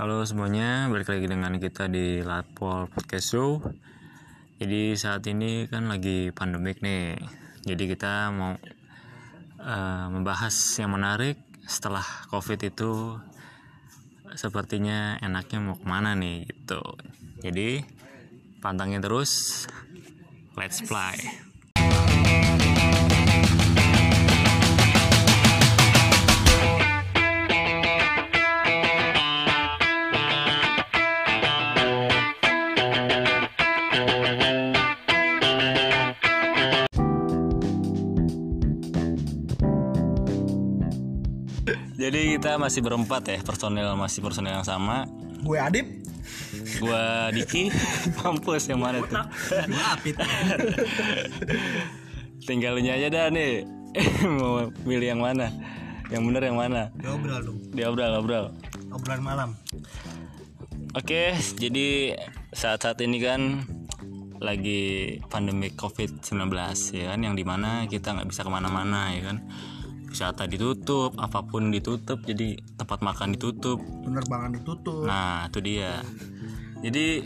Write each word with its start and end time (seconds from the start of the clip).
Halo 0.00 0.24
semuanya, 0.24 0.88
balik 0.88 1.12
lagi 1.12 1.28
dengan 1.28 1.60
kita 1.60 1.84
di 1.92 2.24
Latpol 2.24 2.88
Podcast 2.88 3.36
Show. 3.36 3.60
Jadi 4.56 4.96
saat 4.96 5.20
ini 5.28 5.68
kan 5.68 5.92
lagi 5.92 6.32
pandemik 6.32 6.80
nih, 6.80 7.20
jadi 7.68 7.84
kita 7.84 8.32
mau 8.32 8.56
uh, 9.60 10.06
membahas 10.08 10.56
yang 10.80 10.96
menarik 10.96 11.36
setelah 11.68 12.00
COVID 12.32 12.72
itu 12.72 13.20
sepertinya 14.32 15.20
enaknya 15.20 15.60
mau 15.60 15.76
ke 15.76 15.84
mana 15.84 16.16
nih 16.16 16.48
gitu. 16.48 16.80
Jadi 17.44 17.84
pantangin 18.64 19.04
terus, 19.04 19.68
let's 20.56 20.80
fly. 20.80 21.12
Kita 42.40 42.56
masih 42.56 42.80
berempat 42.80 43.20
ya, 43.28 43.36
personil 43.44 43.92
masih 44.00 44.24
personil 44.24 44.56
yang 44.56 44.64
sama. 44.64 45.04
Gue 45.44 45.60
Adip. 45.60 45.84
Gua 46.80 47.28
Diki, 47.28 47.68
mampus 48.16 48.64
yang 48.64 48.80
mana 48.80 49.04
tuh? 49.04 49.12
Gue 49.68 49.84
Apit. 49.84 50.16
Tinggal 52.48 52.80
aja 52.80 53.12
dah 53.12 53.28
nih. 53.28 53.68
Mau 54.40 54.72
pilih 54.72 55.12
yang 55.12 55.20
mana? 55.20 55.52
Yang 56.08 56.22
bener 56.32 56.42
yang 56.48 56.56
mana? 56.56 56.88
Diobrol 56.96 57.44
dong. 57.44 57.58
Diobrol, 57.76 58.12
obrol. 58.16 58.44
Obrolan 58.88 59.20
malam. 59.20 59.50
Oke, 60.96 61.36
jadi 61.60 62.16
saat-saat 62.56 63.04
ini 63.04 63.20
kan 63.20 63.68
lagi 64.40 65.20
pandemi 65.28 65.68
COVID-19 65.76 66.48
ya 66.96 67.12
kan, 67.12 67.20
yang 67.20 67.36
di 67.36 67.44
mana 67.44 67.84
kita 67.84 68.16
nggak 68.16 68.32
bisa 68.32 68.48
ke 68.48 68.50
mana-mana 68.50 69.12
ya 69.12 69.28
kan. 69.28 69.44
Wisata 70.10 70.44
ditutup, 70.44 71.14
apa 71.16 71.46
pun 71.46 71.70
ditutup, 71.70 72.18
jadi 72.22 72.58
tempat 72.74 72.98
makan 73.00 73.38
ditutup. 73.38 73.78
Penerbangan 74.02 74.58
ditutup. 74.58 75.06
Nah, 75.06 75.46
itu 75.46 75.58
dia. 75.62 76.02
Jadi 76.82 77.22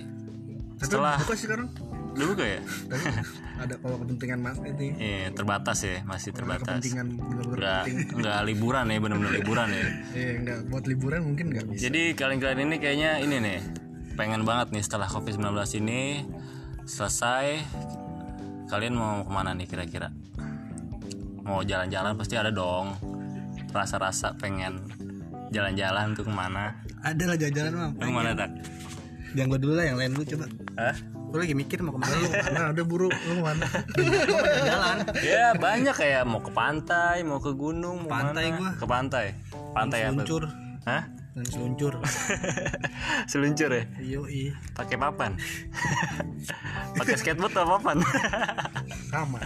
Tapi 0.76 0.84
setelah 0.84 1.16
buka 1.16 1.32
sih 1.32 1.48
sekarang. 1.48 1.68
udah 2.14 2.26
buka 2.28 2.44
ya? 2.44 2.60
Tapi 2.62 3.04
ada 3.54 3.74
kalau 3.80 3.96
kepentingan 3.98 4.38
mas 4.38 4.58
itu. 4.60 4.82
Iya, 4.94 5.32
terbatas 5.32 5.78
ya, 5.80 5.96
masih 6.04 6.30
terbatas. 6.30 6.78
Kepentingan 6.78 7.06
benar-benar 7.16 7.56
Enggak 7.56 7.82
penting. 7.88 8.16
enggak 8.20 8.38
liburan 8.44 8.84
ya, 8.86 8.98
benar-benar 9.00 9.32
liburan 9.32 9.68
ya. 9.72 9.84
Eh 10.12 10.32
enggak 10.38 10.58
buat 10.68 10.84
liburan 10.84 11.20
mungkin 11.24 11.46
nggak 11.50 11.64
bisa. 11.72 11.80
Jadi 11.88 12.02
kalian-kalian 12.14 12.60
ini 12.68 12.76
kayaknya 12.76 13.10
ini 13.18 13.36
nih 13.40 13.58
pengen 14.14 14.44
banget 14.44 14.70
nih 14.70 14.84
setelah 14.84 15.08
COVID-19 15.08 15.56
ini 15.80 16.22
selesai 16.84 17.46
kalian 18.68 18.94
mau 18.94 19.24
ke 19.24 19.32
mana 19.32 19.50
nih 19.56 19.66
kira-kira? 19.66 20.12
Mau 21.44 21.60
jalan-jalan 21.60 22.16
pasti 22.16 22.34
ada 22.40 22.48
dong 22.48 22.96
rasa-rasa 23.74 24.32
pengen 24.40 24.80
jalan-jalan 25.52 26.16
tuh 26.16 26.24
ke 26.24 26.32
mana? 26.32 26.72
Ada 27.04 27.24
lah 27.28 27.36
jalan-jalan 27.36 27.72
mah. 27.76 27.90
Lu 28.00 28.06
ke 28.08 28.14
mana 28.14 28.30
tak? 28.32 28.50
Yang 29.34 29.46
gue 29.50 29.58
dulu 29.66 29.72
lah 29.76 29.84
yang 29.84 29.96
lain 30.00 30.10
dulu 30.16 30.24
coba. 30.24 30.46
Hah? 30.80 30.96
Gue 31.34 31.38
lagi 31.42 31.54
mikir 31.58 31.78
mau 31.82 31.92
ke 31.92 32.00
mana 32.00 32.14
lu? 32.14 32.28
Karena 32.30 32.60
ada 32.70 32.82
buru 32.86 33.08
lu 33.10 33.34
mana? 33.42 33.66
jalan. 34.64 34.96
Ya 35.20 35.52
banyak 35.58 35.94
kayak 35.94 36.22
mau 36.24 36.40
ke 36.40 36.50
pantai, 36.54 37.26
mau 37.26 37.42
ke 37.42 37.50
gunung, 37.52 38.06
mau 38.06 38.10
Pantai 38.10 38.54
mana? 38.54 38.58
gua. 38.58 38.70
Ke 38.78 38.86
pantai. 38.86 39.26
Pantai 39.74 40.00
apa? 40.06 40.22
Seluncur. 40.22 40.42
Hah? 40.86 41.02
Dan 41.34 41.46
seluncur. 41.50 41.98
Seluncur 43.30 43.70
ya? 43.74 43.82
Yoi. 43.98 44.54
Pakai 44.70 44.94
papan. 44.94 45.34
Pakai 46.98 47.18
skateboard 47.18 47.50
atau 47.58 47.74
papan? 47.74 47.98
Sama. 49.10 49.42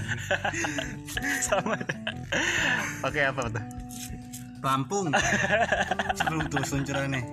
Sama. 1.40 1.76
Pakai 3.00 3.32
apa 3.32 3.40
tuh? 3.48 3.64
Lampung. 4.60 5.08
Seru 6.12 6.44
tuh 6.52 6.60
seluncurannya. 6.60 7.24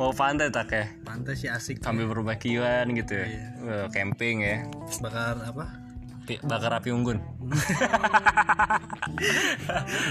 Mau 0.00 0.16
pantai 0.16 0.48
tak 0.48 0.72
ya? 0.72 0.88
Pantai 1.04 1.36
sih 1.36 1.52
asik. 1.52 1.84
Sambil 1.84 2.08
berbakian 2.08 2.88
gitu 2.96 3.20
ya. 3.20 3.28
Wah, 3.60 3.86
camping 3.92 4.40
ya. 4.40 4.64
Bakar 5.04 5.44
apa? 5.44 5.89
Pi- 6.30 6.38
Bakar 6.46 6.78
api 6.78 6.94
unggun. 6.94 7.18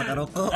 Bakar 0.03 0.15
rokok. 0.19 0.51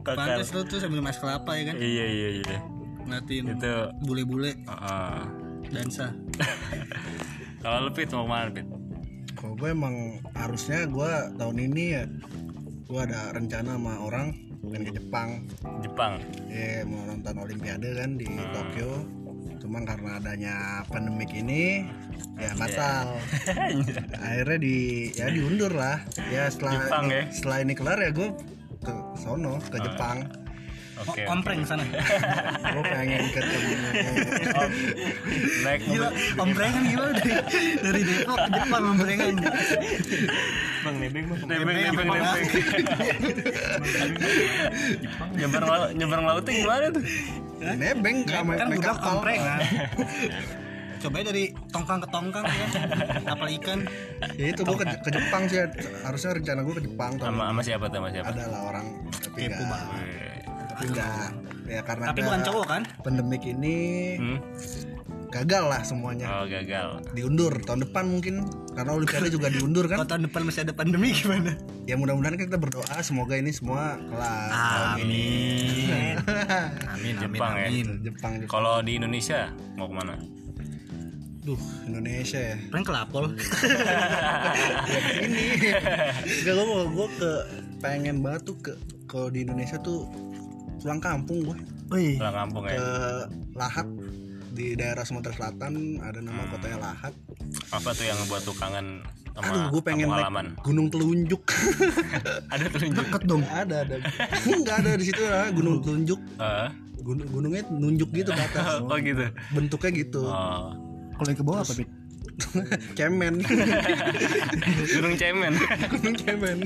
Bakar. 0.00 0.16
Pantai 0.16 0.44
seru 0.48 0.64
tuh 0.64 0.80
sambil 0.80 1.04
mas 1.04 1.20
kelapa 1.20 1.52
ya 1.60 1.68
kan? 1.68 1.76
Iya 1.76 2.06
iya 2.08 2.28
iya. 2.40 2.58
Ngeliatin 3.04 3.44
Itu 3.52 3.72
bule-bule 4.00 4.56
Heeh. 4.64 5.20
dansa. 5.68 6.08
Kalau 7.62 7.84
lu 7.84 7.90
Pit 7.92 8.08
mau 8.16 8.24
ke 8.24 8.30
mana 8.30 8.48
Pit? 8.48 8.66
Kalau 9.36 9.52
gue 9.60 9.68
emang 9.68 9.94
harusnya 10.32 10.88
gue 10.88 11.10
tahun 11.36 11.56
ini 11.60 11.84
ya 11.92 12.02
gue 12.86 13.00
ada 13.02 13.34
rencana 13.36 13.76
sama 13.76 14.00
orang 14.00 14.32
pengen 14.64 14.88
ke 14.88 14.92
Jepang 14.96 15.44
Jepang. 15.84 16.16
ya 16.48 16.86
mau 16.88 17.04
nonton 17.04 17.34
Olimpiade 17.36 17.92
kan 17.92 18.16
di 18.16 18.24
Tokyo 18.24 19.04
cuman 19.66 19.82
karena 19.82 20.22
adanya 20.22 20.54
pandemik 20.86 21.34
ini 21.34 21.90
ya 22.38 22.54
batal. 22.54 23.18
Akhirnya 24.22 24.58
di 24.62 25.10
ya 25.10 25.26
diundur 25.26 25.74
lah. 25.74 26.06
Ya 26.30 26.46
setelah 26.46 26.86
Jepang 26.86 27.04
ini, 27.10 27.14
ya? 27.18 27.22
setelah 27.34 27.58
ini 27.66 27.72
kelar 27.74 27.98
ya 27.98 28.10
gue 28.14 28.30
ke 28.86 28.92
sono 29.18 29.58
ke 29.66 29.82
Jepang 29.82 30.45
Oke. 30.96 31.22
Ompreng 31.28 31.60
sana. 31.68 31.84
gue 32.72 32.84
pengen 32.88 33.22
ketemu 33.28 33.72
Naik 35.60 35.80
Gila, 35.84 36.08
omprengan 36.40 36.82
gila 36.88 37.08
dari 37.12 37.32
dari 37.84 38.00
Depok 38.00 38.38
ke 38.40 38.50
Jepang 38.56 38.84
omprengan. 38.96 39.34
Bang 40.80 40.96
nebeng 40.96 41.24
bang. 41.28 41.38
Nebeng 41.44 41.76
nebeng 41.76 42.08
nebeng. 42.08 42.44
Nyebrang 45.36 45.68
laut 45.68 45.90
nyebrang 45.92 46.24
lautnya 46.24 46.52
gimana 46.56 46.86
tuh? 46.88 47.04
nebeng 47.56 48.16
sama 48.24 48.52
Kan 48.56 48.66
udah 48.72 48.80
kapal 48.80 49.12
omprengan. 49.20 49.58
Coba 50.96 51.16
dari 51.20 51.52
tongkang 51.68 52.00
ke 52.00 52.08
tongkang 52.08 52.44
ya. 52.48 52.66
Kapal 53.20 53.48
ikan. 53.60 53.78
ya 54.40 54.46
itu 54.48 54.64
gue 54.64 54.76
ke, 54.80 54.86
ke 55.04 55.10
Jepang 55.12 55.42
sih 55.44 55.60
harusnya 56.02 56.30
rencana 56.40 56.60
gue 56.64 56.74
ke 56.80 56.82
Jepang 56.88 57.20
Sama 57.20 57.52
sama 57.52 57.60
siapa 57.60 57.84
tuh 57.92 58.00
sama 58.00 58.08
siapa? 58.08 58.32
ada 58.32 58.44
lah 58.48 58.60
orang 58.64 58.86
Kepo 59.36 59.62
banget. 59.68 60.45
Tapi 60.76 60.84
enggak 60.86 61.32
ya 61.64 61.80
karena 61.80 62.04
Tapi 62.06 62.20
bukan 62.20 62.40
cowok 62.42 62.64
kan? 62.66 62.82
pandemik 63.00 63.42
ini 63.42 63.76
Hmm? 64.16 64.38
gagal 65.26 65.64
lah 65.66 65.82
semuanya 65.82 66.26
Oh 66.30 66.44
gagal. 66.46 67.00
diundur 67.10 67.50
tahun 67.60 67.82
depan 67.82 68.04
mungkin 68.06 68.44
karena 68.70 68.92
olimpiade 68.92 69.28
juga 69.28 69.48
diundur 69.48 69.84
Kalau 69.84 70.04
kan 70.04 70.08
tahun 70.10 70.22
depan 70.26 70.40
masih 70.44 70.62
ada 70.62 70.72
pandemi 70.72 71.10
gimana? 71.12 71.56
ya 71.82 71.94
mudah-mudahan 71.94 72.36
kita 72.36 72.54
berdoa 72.54 72.84
semoga 73.00 73.34
ini 73.34 73.50
semua 73.50 73.96
kelar 74.06 74.94
Amin. 74.94 76.16
Amin, 76.86 77.14
Jepang 77.18 77.52
ya? 77.54 77.68
Jepang 77.68 78.32
Jepang 78.36 78.46
Kalau 78.46 78.80
di 78.80 78.92
Indonesia 78.94 79.48
mau 79.74 79.86
ke 79.86 79.94
mana? 79.94 80.14
Duh, 81.42 81.58
Indonesia 81.84 82.38
ya 82.44 82.56
prank 82.68 82.84
kelapol. 82.84 83.30
ya 83.30 83.38
ini 85.20 85.42
gak 86.42 86.52
gue 86.52 86.64
mau 86.64 86.82
gue 86.84 87.08
ke 87.12 87.32
pengen 87.78 88.18
banget 88.18 88.42
tuh 88.44 88.56
ke 88.60 88.72
kalau 89.06 89.28
di 89.28 89.42
Indonesia 89.42 89.78
tuh 89.78 90.10
pulang 90.86 91.02
kampung 91.02 91.38
gue 91.42 91.56
Pulang 92.14 92.36
kampung 92.36 92.62
ya? 92.64 92.70
ke 92.72 92.86
Lahat 93.52 93.86
di 94.48 94.72
daerah 94.72 95.02
Sumatera 95.02 95.34
Selatan 95.34 95.72
ada 95.98 96.22
nama 96.22 96.46
kotanya 96.46 96.78
Lahat 96.80 97.10
Apa 97.68 97.90
tuh 97.90 98.06
yang 98.06 98.22
buat 98.24 98.40
tuh 98.40 98.54
kangen 98.54 99.02
sama 99.34 99.50
aduh 99.50 99.62
gue 99.68 99.82
pengen 99.82 100.08
naik? 100.08 100.54
Gunung 100.62 100.86
Telunjuk 100.88 101.42
Ada 102.54 102.70
telunjuk. 102.70 103.02
deket 103.02 103.22
dong. 103.26 103.42
ada 103.44 103.82
ada 103.82 103.96
nggak 104.62 104.76
ada 104.78 104.90
di 104.94 105.04
situ 105.04 105.20
lah 105.20 105.50
Gunung 105.50 105.82
Telunjuk 105.82 106.22
Eh? 106.38 106.70
Gun- 106.96 107.26
gunungnya 107.28 107.66
nunjuk 107.68 108.08
gitu 108.12 108.30
ke 108.30 108.42
atas 108.44 108.78
Oh 108.86 108.96
gitu. 108.96 109.26
bentuknya 109.50 109.90
gitu 109.92 110.22
Oh. 110.22 110.70
Kalau 111.12 111.26
yang 111.26 111.36
ke 111.36 111.44
bawah 111.44 111.60
apa, 111.60 111.74
Pit? 111.74 111.90
cemen 112.94 113.40
Gunung 114.86 115.16
Cemen. 115.16 115.52
gunung 115.90 116.14
cemen 116.14 116.58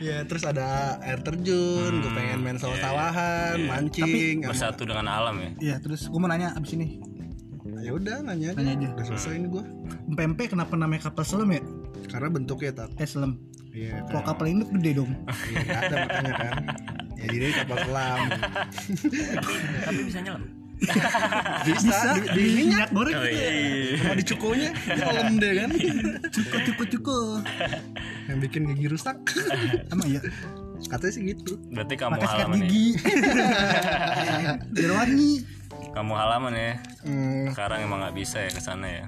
ya 0.00 0.24
terus 0.24 0.42
ada 0.42 0.66
air 0.98 1.20
terjun 1.20 2.00
gue 2.00 2.10
pengen 2.10 2.40
main 2.40 2.56
sawah-sawahan 2.56 3.60
mancing 3.62 4.40
sama- 4.40 4.50
Bersatu 4.50 4.82
dengan 4.82 5.06
alam 5.06 5.36
ya. 5.36 5.50
Iya, 5.60 5.76
terus 5.78 6.04
gue 6.04 6.16
mau 6.16 6.26
nanya 6.26 6.52
abis 6.54 6.72
ini. 6.74 6.98
ya 7.80 7.92
udah 7.92 8.20
nanya 8.22 8.50
aja 8.50 8.58
Nanya 8.58 8.72
aja. 8.78 8.88
udah 8.94 9.04
selesai 9.06 9.32
ini 9.34 9.48
gue 9.48 9.64
Pempek 10.10 10.50
kenapa 10.50 10.74
namanya 10.74 11.06
kapal 11.06 11.24
selam 11.24 11.48
ya? 11.50 11.60
karena 12.06 12.28
bentuknya 12.28 12.72
tak 12.74 12.88
Eh 12.96 13.04
selam. 13.04 13.36
iya 13.70 14.00
Kalau 14.06 14.20
kapal 14.22 14.48
induk 14.48 14.68
gede 14.74 14.90
dong. 14.96 15.12
iya, 15.50 15.76
ada 15.78 15.96
makanya 16.02 16.32
kan 16.34 16.54
ya 17.14 17.26
jadi 17.30 17.44
kapal 17.58 17.76
selam 17.82 18.20
Tapi 19.82 20.00
bisa 20.02 20.18
nyelam. 20.20 20.44
bisa, 21.62 21.96
di, 22.16 22.20
di 22.32 22.42
minyak 22.58 22.88
goreng. 22.90 23.12
Oh 23.14 23.26
iya. 23.26 23.48
sama 23.98 24.14
di 24.14 24.24
cukonya 24.24 24.68
nyelam 24.90 25.28
deh 25.36 25.52
kan 25.54 25.70
Cuko 26.26 26.56
cuko 26.62 26.82
cuko. 26.90 27.18
Yang 28.30 28.38
bikin 28.38 28.62
gigi 28.72 28.86
rusak. 28.86 29.18
Emang 29.92 30.06
iya. 30.06 30.20
katanya 30.86 31.12
sih 31.12 31.22
gitu. 31.34 31.58
Berarti 31.74 31.94
Pakai 31.98 32.24
sikat 32.24 32.46
halaman 32.46 32.56
ya. 32.56 32.68
gigi. 32.70 32.86
biar 34.74 34.92
wangi. 34.96 35.32
Kamu 35.90 36.12
halaman 36.14 36.52
ya? 36.54 36.72
Hmm, 37.02 37.50
sekarang 37.50 37.78
emang 37.82 37.98
nggak 38.06 38.16
bisa 38.16 38.38
ya 38.46 38.50
ke 38.54 38.62
sana 38.62 38.86
ya? 38.86 39.06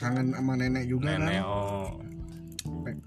Kangen 0.00 0.34
sama 0.34 0.56
nenek 0.56 0.88
juga 0.88 1.14
nenek 1.14 1.40
kan. 1.40 1.48
oh 1.48 1.86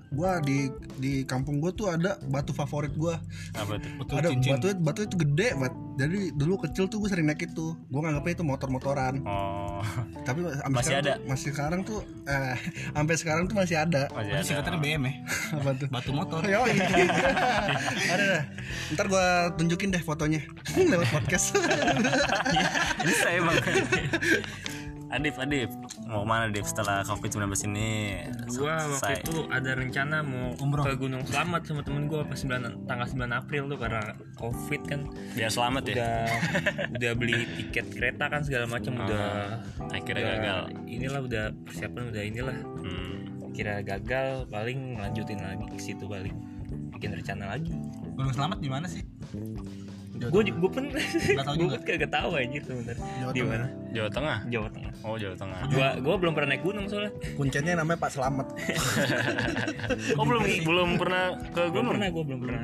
gua 0.09 0.41
di 0.41 0.67
di 0.97 1.21
kampung 1.23 1.57
gua 1.57 1.69
tuh 1.69 1.87
ada 1.87 2.17
batu 2.25 2.49
favorit 2.49 2.93
gua 2.93 3.21
apa 3.53 3.77
tuh 3.77 3.91
Betul, 4.01 4.15
ada 4.17 4.27
cincin. 4.33 4.51
batu 4.55 4.67
batu 4.79 4.99
itu 5.03 5.15
gede 5.17 5.47
banget 5.53 5.75
jadi 5.99 6.31
dulu 6.31 6.55
kecil 6.63 6.87
tuh 6.87 7.03
gue 7.03 7.11
sering 7.11 7.27
naik 7.27 7.43
itu 7.43 7.75
gue 7.75 7.99
nganggapnya 7.99 8.39
itu 8.39 8.45
motor-motoran 8.47 9.19
oh 9.27 9.83
tapi 10.23 10.47
Masih 10.71 10.95
sekarang 10.95 11.03
ada? 11.03 11.11
tuh, 11.11 11.27
masih 11.27 11.47
sekarang 11.51 11.79
tuh 11.83 11.99
eh 12.23 12.55
sampai 12.95 13.15
sekarang 13.19 13.43
tuh 13.45 13.55
masih 13.57 13.75
ada 13.75 14.07
masih 14.09 14.31
Itu 14.31 14.35
ada 14.35 14.45
singkatannya 14.47 14.79
BM 14.79 15.03
ya. 15.03 15.13
apa 15.59 15.69
tuh 15.75 15.87
Batu 15.91 16.11
motor. 16.15 16.39
Yo, 16.45 16.63
ada 18.15 18.23
dah. 18.23 18.43
Ntar 18.95 19.05
gua 19.07 19.25
tunjukin 19.55 19.91
deh 19.91 19.99
fotonya 19.99 20.39
lewat 20.77 21.07
podcast. 21.11 21.51
bisa 23.03 23.27
emang 23.35 23.55
Adif, 25.09 25.41
Adif, 25.41 25.73
mau 26.05 26.21
mana 26.21 26.45
Adif 26.45 26.69
setelah 26.69 27.01
COVID-19 27.01 27.49
ini 27.73 28.21
gua 28.53 28.77
waktu 28.85 29.25
itu 29.25 29.41
ada 29.49 29.73
rencana 29.73 30.21
mau 30.21 30.53
Umroh. 30.61 30.85
ke 30.85 30.93
Gunung 31.01 31.25
Selamat 31.25 31.65
sama 31.65 31.81
temen 31.81 32.05
gua 32.05 32.21
pas 32.29 32.37
9, 32.37 32.85
tanggal 32.85 33.07
9 33.09 33.25
April 33.33 33.63
tuh 33.73 33.79
karena 33.81 34.01
covid 34.37 34.81
kan 34.85 35.09
Biar 35.33 35.49
selamat 35.49 35.81
ya? 35.89 35.93
udah 35.97 36.15
udah 37.01 37.11
beli 37.17 37.41
tiket 37.57 37.89
kereta 37.89 38.29
kan 38.29 38.45
segala 38.45 38.69
macam 38.69 39.01
udah 39.01 39.57
Akhirnya 39.89 40.21
udah- 40.21 40.33
gagal 40.37 40.59
inilah 40.85 41.21
udah 41.25 41.43
persiapan 41.65 42.03
udah 42.13 42.23
inilah 42.23 42.57
hmm. 42.85 43.15
kira 43.57 43.81
gagal 43.81 44.45
paling 44.45 44.93
lanjutin 45.01 45.41
lagi 45.41 45.65
ke 45.73 45.77
situ 45.81 46.05
paling 46.05 46.37
bikin 46.93 47.17
rencana 47.17 47.57
lagi 47.57 47.73
Gunung 48.13 48.33
Selamat 48.37 48.61
di 48.61 48.69
mana 48.69 48.85
sih? 48.85 49.01
Gue 50.19 50.41
gue 50.51 50.71
pun 50.71 50.83
tahu 50.91 51.53
gue 51.59 51.63
juga. 51.63 51.75
pun 51.79 51.81
kagak 51.87 52.11
tahu 52.11 52.29
aja 52.35 52.59
sebenarnya 52.59 53.31
di 53.31 53.41
mana? 53.41 53.65
Jawa 53.95 54.09
Tengah? 54.11 54.37
Jawa 54.51 54.67
Tengah. 54.67 54.91
Oh 55.07 55.15
Jawa 55.15 55.35
Tengah. 55.39 55.59
Gua 55.71 55.87
gua 56.03 56.15
belum 56.19 56.33
pernah 56.35 56.49
naik 56.51 56.63
gunung 56.67 56.85
soalnya. 56.91 57.11
Kuncinya 57.39 57.71
namanya 57.79 57.99
Pak 58.03 58.11
Selamat. 58.11 58.47
Oh 60.19 60.25
belum 60.27 60.43
belum 60.67 60.89
pernah 60.99 61.23
ke 61.55 61.61
belum 61.63 61.71
gunung? 61.71 61.91
pernah 61.95 62.07
gue 62.11 62.23
belum 62.27 62.39
pernah. 62.43 62.61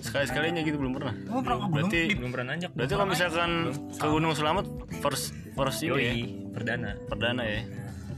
Sekali-sekalinya 0.00 0.60
gitu 0.64 0.76
belum 0.80 0.92
pernah? 0.96 1.14
Oh, 1.28 1.40
pernah 1.44 1.56
ke 1.56 1.66
gunung? 1.66 1.90
Berarti 1.90 2.00
belum 2.16 2.30
pernah 2.32 2.46
nanjak. 2.54 2.70
berarti 2.72 2.92
kalau 2.94 3.08
misalkan 3.08 3.50
ke 3.92 4.06
Gunung 4.06 4.32
Selamat 4.32 4.64
first 5.04 5.24
first 5.52 5.80
ini 5.82 6.00
ya? 6.00 6.12
perdana. 6.54 6.90
Perdana 7.10 7.42
ya? 7.44 7.60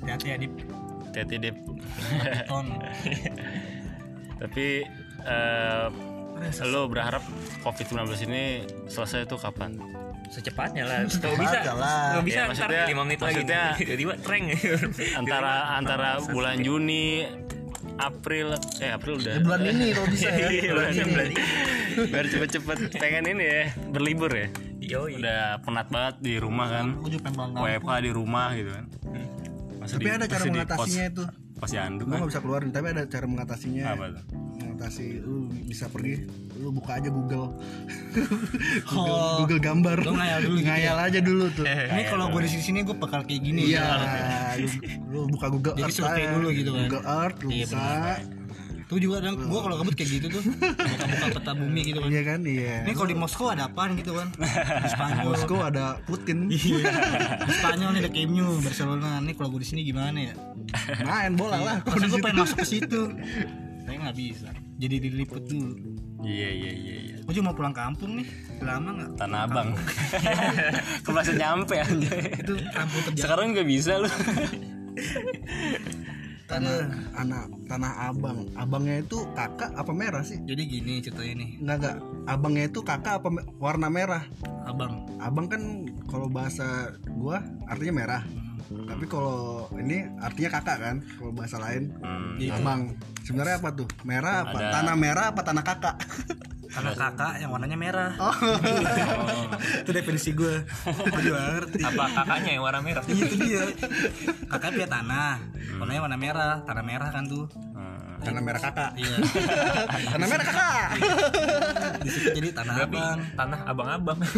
Hati-hati 0.07 0.27
ya, 0.31 0.37
Dip. 0.39 0.53
Hati-hati 1.11 1.35
Dip. 1.43 1.57
Tapi 4.43 4.67
eh 6.41 6.67
lo 6.67 6.87
berharap 6.87 7.23
COVID-19 7.61 7.99
ini 8.25 8.45
selesai 8.87 9.25
itu 9.25 9.37
kapan? 9.37 9.79
secepatnya 10.29 10.85
lah 10.85 10.99
kalau 11.09 11.41
bisa 11.41 11.59
lah. 11.73 12.13
kalau 12.13 12.21
bisa 12.21 12.37
Ya, 12.37 12.45
ntar 12.45 12.51
maksudnya- 12.53 12.85
lima 12.85 13.03
menit 13.03 13.19
lagi 13.19 13.33
maksudnya- 13.41 13.73
tiba-tiba 13.81 14.15
treng 14.21 14.45
Antara 15.17 15.53
antara 15.73 16.09
bulan 16.23 16.61
Juni, 16.61 17.25
April, 17.97 18.53
eh 18.79 18.91
April 18.93 19.19
udah. 19.19 19.35
Ya, 19.35 19.41
bulan 19.41 19.61
ini 19.65 19.87
kalau 19.91 20.09
bisa 20.13 20.29
ya. 20.29 20.49
Iya, 20.53 20.71
bulan 20.71 20.91
bulan 20.93 21.27
ini. 21.27 21.37
Biar 22.13 22.25
cepet-cepet 22.29 22.79
pengen 22.95 23.25
ini 23.27 23.43
ya 23.43 23.63
berlibur 23.89 24.29
ya. 24.31 24.49
Yoi. 24.79 25.17
Udah 25.17 25.65
penat 25.65 25.89
banget 25.89 26.15
di 26.21 26.35
rumah 26.37 26.67
kan. 26.69 26.87
WFH 27.57 27.91
di 27.99 28.11
rumah 28.13 28.53
gitu 28.53 28.71
kan. 28.71 28.85
Masa 29.81 29.97
Tapi 29.97 30.05
di- 30.05 30.13
ada 30.13 30.27
cara 30.29 30.45
mengatasinya 30.45 31.05
itu. 31.09 31.23
Anduk 31.59 32.05
Gue 32.05 32.13
kan. 32.13 32.19
nggak 32.21 32.31
bisa 32.31 32.41
keluarin, 32.41 32.71
tapi 32.71 32.87
ada 32.93 33.03
cara 33.09 33.27
mengatasinya. 33.27 33.83
Apa 33.89 34.05
tuh? 34.13 34.25
Mengatasi, 34.79 35.19
lu 35.19 35.37
bisa 35.67 35.91
pergi, 35.91 36.23
lu 36.55 36.71
buka 36.71 37.03
aja 37.03 37.11
Google. 37.11 37.51
Google, 38.87 39.11
Oh. 39.11 39.43
Google 39.43 39.59
gambar. 39.59 39.99
Lu 40.01 40.15
ngayal 40.15 40.39
dulu 40.41 40.57
gitu 40.57 40.71
Ngayal 40.71 40.97
aja 41.03 41.19
dulu 41.19 41.45
tuh. 41.51 41.67
Ini 41.67 42.03
kalau 42.07 42.31
gue 42.31 42.41
di 42.47 42.63
sini 42.63 42.87
gue 42.87 42.95
bakal 42.95 43.27
kayak 43.27 43.43
gini. 43.43 43.75
Iya, 43.75 43.87
lu, 44.55 44.69
lu 45.11 45.21
buka 45.29 45.51
Google 45.51 45.75
Jadi 45.75 45.83
Earth 45.83 45.99
survei 45.99 46.23
aja. 46.23 46.31
dulu 46.31 46.49
gitu 46.55 46.71
kan. 46.71 46.79
Google 46.87 47.05
Earth, 47.05 47.39
lu 47.43 47.49
Iya, 47.51 47.67
buka. 47.67 47.91
Tuh 48.89 48.99
juga 49.03 49.17
dan 49.19 49.35
gue 49.35 49.61
kalau 49.61 49.77
gabut 49.77 49.95
kayak 49.99 50.11
gitu 50.15 50.27
tuh. 50.31 50.43
Buka-buka 50.47 51.27
peta 51.35 51.53
bumi 51.59 51.81
gitu 51.83 51.99
kan. 51.99 52.09
Iya 52.09 52.23
kan, 52.23 52.41
iya. 52.47 52.75
Ini 52.87 52.93
kalau 52.95 53.09
di 53.11 53.17
Moskow 53.19 53.47
ada 53.51 53.67
apaan 53.67 53.91
gitu 53.99 54.15
kan? 54.15 54.31
Di 54.31 54.89
Spanyol. 54.95 55.25
Moskow 55.35 55.59
ada 55.59 55.85
Putin. 56.07 56.47
Iya. 56.49 56.87
Di 57.43 57.53
Spanyol 57.53 57.89
nih 57.93 58.01
ada 58.01 58.11
Camp 58.15 58.31
Nou, 58.31 58.63
Barcelona. 58.63 59.19
Nih 59.19 59.35
kalau 59.35 59.51
gue 59.51 59.61
di 59.61 59.69
sini 59.69 59.83
gimana 59.83 60.23
ya? 60.23 60.35
Main 61.03 61.35
bola 61.35 61.59
lah. 61.59 61.77
Masa 61.83 62.07
gue 62.07 62.21
pengen 62.23 62.39
masuk 62.41 62.63
ke 62.63 62.79
situ. 62.79 63.11
Saya 63.83 63.97
nggak 63.99 64.15
bisa. 64.15 64.49
Jadi 64.79 64.97
diliput 65.03 65.43
dulu. 65.43 65.75
Iya 66.23 66.49
iya 66.55 66.71
iya 66.71 66.97
iya. 67.03 67.17
Gue 67.27 67.35
juga 67.35 67.51
mau 67.51 67.57
pulang 67.59 67.75
kampung 67.75 68.15
nih. 68.23 68.29
Lama 68.63 68.91
nggak? 68.95 69.11
Tanah 69.19 69.41
Abang. 69.51 69.69
Kemasnya 71.05 71.35
nyampe 71.35 71.75
anjay. 71.83 72.23
Itu 72.39 72.55
kampung 72.71 73.03
kerja. 73.11 73.21
Sekarang 73.27 73.47
juga 73.51 73.65
bisa 73.67 73.99
lu. 73.99 74.09
Tanah 76.49 76.89
anak 77.13 77.45
tanah 77.69 77.93
abang. 78.09 78.49
Abangnya 78.57 79.05
itu 79.05 79.21
kakak 79.37 79.69
apa 79.77 79.93
merah 79.93 80.25
sih? 80.25 80.41
Jadi 80.49 80.65
gini 80.65 81.05
ceritanya 81.05 81.45
nih. 81.45 81.51
Enggak 81.61 81.77
enggak. 81.77 81.97
Abangnya 82.25 82.65
itu 82.73 82.81
kakak 82.81 83.21
apa 83.21 83.29
me- 83.29 83.47
warna 83.61 83.93
merah? 83.93 84.25
Abang. 84.65 85.05
Abang 85.21 85.45
kan 85.53 85.85
kalau 86.09 86.33
bahasa 86.33 86.97
gua 87.21 87.45
artinya 87.69 88.01
merah. 88.01 88.23
Tapi 88.69 89.05
kalau 89.05 89.39
ini 89.75 90.05
artinya 90.19 90.51
kakak 90.55 90.77
kan? 90.79 90.97
Kalau 91.15 91.33
bahasa 91.33 91.57
lain 91.59 91.89
Hmm. 91.99 92.37
Abang. 92.53 92.81
Sebenarnya 93.23 93.57
apa 93.57 93.73
tuh? 93.73 93.89
Merah 94.03 94.43
apa? 94.43 94.57
Ada- 94.59 94.73
Tanah 94.75 94.95
merah 94.95 95.25
apa 95.31 95.41
tanah 95.43 95.61
kakak? 95.63 95.97
Karena 96.69 96.93
kakak 96.93 97.33
yang 97.39 97.49
warnanya 97.49 97.77
merah. 97.77 98.13
itu 99.83 99.91
definisi 99.91 100.31
gue. 100.33 100.69
Gue 100.85 101.23
ngerti. 101.27 101.81
apa 101.83 102.05
kakaknya 102.15 102.51
yang 102.51 102.63
warna 102.63 102.81
merah 102.81 103.03
Iya, 103.03 103.25
itu 103.25 103.37
dia. 103.39 103.65
Kakak 104.47 104.71
punya 104.75 104.87
tanah. 104.87 105.41
Warnanya 105.75 106.01
warna 106.03 106.19
merah. 106.19 106.55
Tanah 106.63 106.85
merah 106.85 107.09
kan 107.09 107.25
tuh. 107.25 107.49
Hmm. 107.73 108.21
Tanah 108.21 108.43
merah 108.43 108.61
kakak. 108.61 108.91
Iya. 108.95 109.17
Tanah 110.07 110.27
merah 110.27 110.45
kakak. 110.45 110.89
Di 111.99 112.11
situ 112.11 112.29
jadi 112.33 112.49
tanah 112.53 112.75
tapi 112.79 112.97
abang. 112.97 113.19
tanah 113.35 113.61
abang-abang 113.65 114.19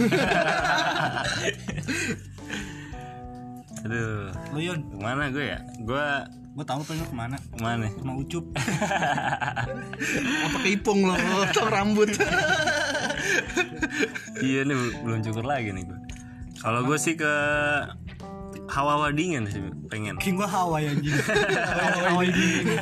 Aduh. 3.87 4.31
Lu 4.53 4.59
Yun, 4.61 4.81
Ke 4.93 4.97
mana 5.01 5.33
gue 5.33 5.45
ya? 5.57 5.59
Gue 5.81 6.05
gue 6.51 6.65
tahu 6.67 6.83
pengen 6.85 7.07
lu 7.07 7.07
ke 7.09 7.17
mana? 7.17 7.37
ke 7.39 7.59
mana? 7.63 7.87
Sama 7.95 8.13
Ucup. 8.19 8.45
apa 10.45 10.59
keipung 10.67 11.07
lo? 11.07 11.15
Tong 11.55 11.71
rambut. 11.71 12.11
iya 14.45 14.67
nih 14.67 14.77
belum 15.07 15.21
cukur 15.25 15.47
lagi 15.47 15.73
nih 15.73 15.85
gue. 15.89 15.99
Kalau 16.61 16.85
gue 16.85 16.99
sih 17.01 17.17
ke 17.17 17.33
hawa-hawa 18.71 19.11
dingin 19.11 19.43
sih 19.51 19.59
pengen. 19.91 20.15
King 20.23 20.39
gua 20.39 20.47
Hawaii 20.47 20.95
anjing. 20.95 21.11
Hawaii 22.07 22.31
dingin. 22.31 22.79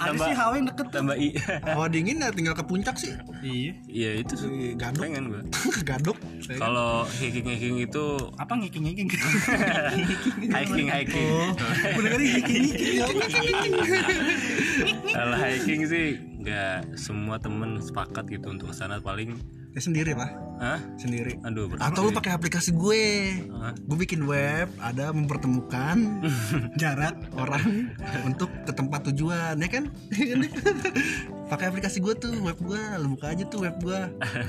Ada 0.00 0.16
sih 0.16 0.34
Hawaii 0.34 0.58
yang 0.64 0.68
deket 0.72 0.86
tuh. 0.88 0.96
Tambah 1.04 1.16
i. 1.20 1.28
Hawa 1.68 1.86
dingin 1.92 2.24
ya 2.24 2.32
tinggal 2.32 2.56
ke 2.56 2.64
puncak 2.64 2.96
sih. 2.96 3.12
Iya. 3.44 3.72
Iya 3.86 4.10
itu 4.24 4.34
sih. 4.34 4.48
Di 4.48 4.68
Gadok. 4.80 5.04
Pengen 5.04 5.24
gue. 5.28 5.42
Gadok. 5.88 6.16
Kalau 6.56 7.04
hiking-hiking 7.20 7.84
itu 7.84 8.04
Apa 8.40 8.52
ngiking-ngiking? 8.56 9.08
hiking 10.56 10.88
hiking. 10.88 11.52
Oh, 11.52 11.98
udah 12.00 12.10
kali 12.16 12.24
ngiking-ngiking 12.32 12.94
ya. 12.96 13.06
Kalau 15.12 15.36
hiking 15.36 15.82
sih 15.84 16.06
nggak 16.40 16.96
semua 16.96 17.36
temen 17.36 17.76
sepakat 17.84 18.24
gitu 18.32 18.48
untuk 18.48 18.72
ke 18.72 18.74
sana 18.74 18.96
paling. 19.04 19.36
Ya 19.78 19.86
sendiri 19.86 20.10
lah, 20.10 20.26
Hah? 20.58 20.82
sendiri. 20.98 21.38
Aduh 21.46 21.70
berat. 21.70 21.86
Atau 21.94 22.02
lu 22.02 22.10
pakai 22.10 22.34
aplikasi 22.34 22.74
gue. 22.74 23.30
Hah? 23.46 23.78
Gue 23.78 23.94
bikin 24.02 24.26
web, 24.26 24.66
ada 24.82 25.14
mempertemukan 25.14 26.18
Jarak. 26.82 27.14
orang 27.38 27.94
untuk 28.26 28.50
ke 28.66 28.74
tempat 28.74 29.06
tujuan, 29.06 29.54
ya 29.54 29.70
kan? 29.70 29.86
pakai 31.48 31.66
aplikasi 31.72 31.98
gue 31.98 32.14
tuh, 32.14 32.32
web 32.44 32.58
gue, 32.60 32.80
lu 33.00 33.16
buka 33.16 33.32
aja 33.32 33.44
tuh 33.48 33.64
web 33.64 33.76
gue. 33.80 34.00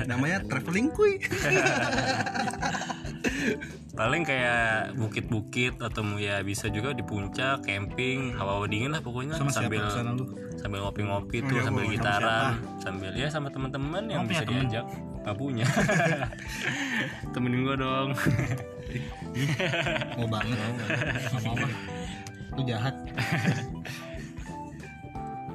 Namanya 0.05 0.43
traveling 0.45 0.91
kuy. 0.91 1.17
paling 3.99 4.23
kayak 4.23 4.95
bukit-bukit 4.95 5.75
atau 5.83 6.07
ya 6.15 6.39
bisa 6.39 6.71
juga 6.71 6.95
di 6.95 7.03
puncak 7.03 7.67
camping 7.67 8.31
hawa 8.31 8.63
dingin 8.63 8.95
lah 8.95 9.03
pokoknya 9.03 9.35
Sama 9.35 9.51
siapa 9.51 9.91
sambil 9.91 10.15
sambil 10.55 10.79
ngopi-ngopi 10.87 11.43
tuh 11.43 11.59
iya, 11.59 11.63
sambil 11.67 11.83
sama 11.83 11.91
gitaran 11.91 12.51
sambil 12.79 13.11
ya 13.11 13.27
sama 13.27 13.47
teman-teman 13.51 14.03
yang 14.07 14.23
Oh, 14.23 14.29
bisa 14.31 14.47
temen? 14.47 14.71
diajak 14.71 14.87
nggak 15.19 15.35
punya 15.35 15.67
temenin 17.35 17.67
gua 17.67 17.75
dong 17.75 18.09
Mau 20.17 20.25
banget. 20.25 20.57
Mau 21.45 21.53
mah. 21.53 21.71
Lu 22.57 22.61
jahat. 22.65 22.95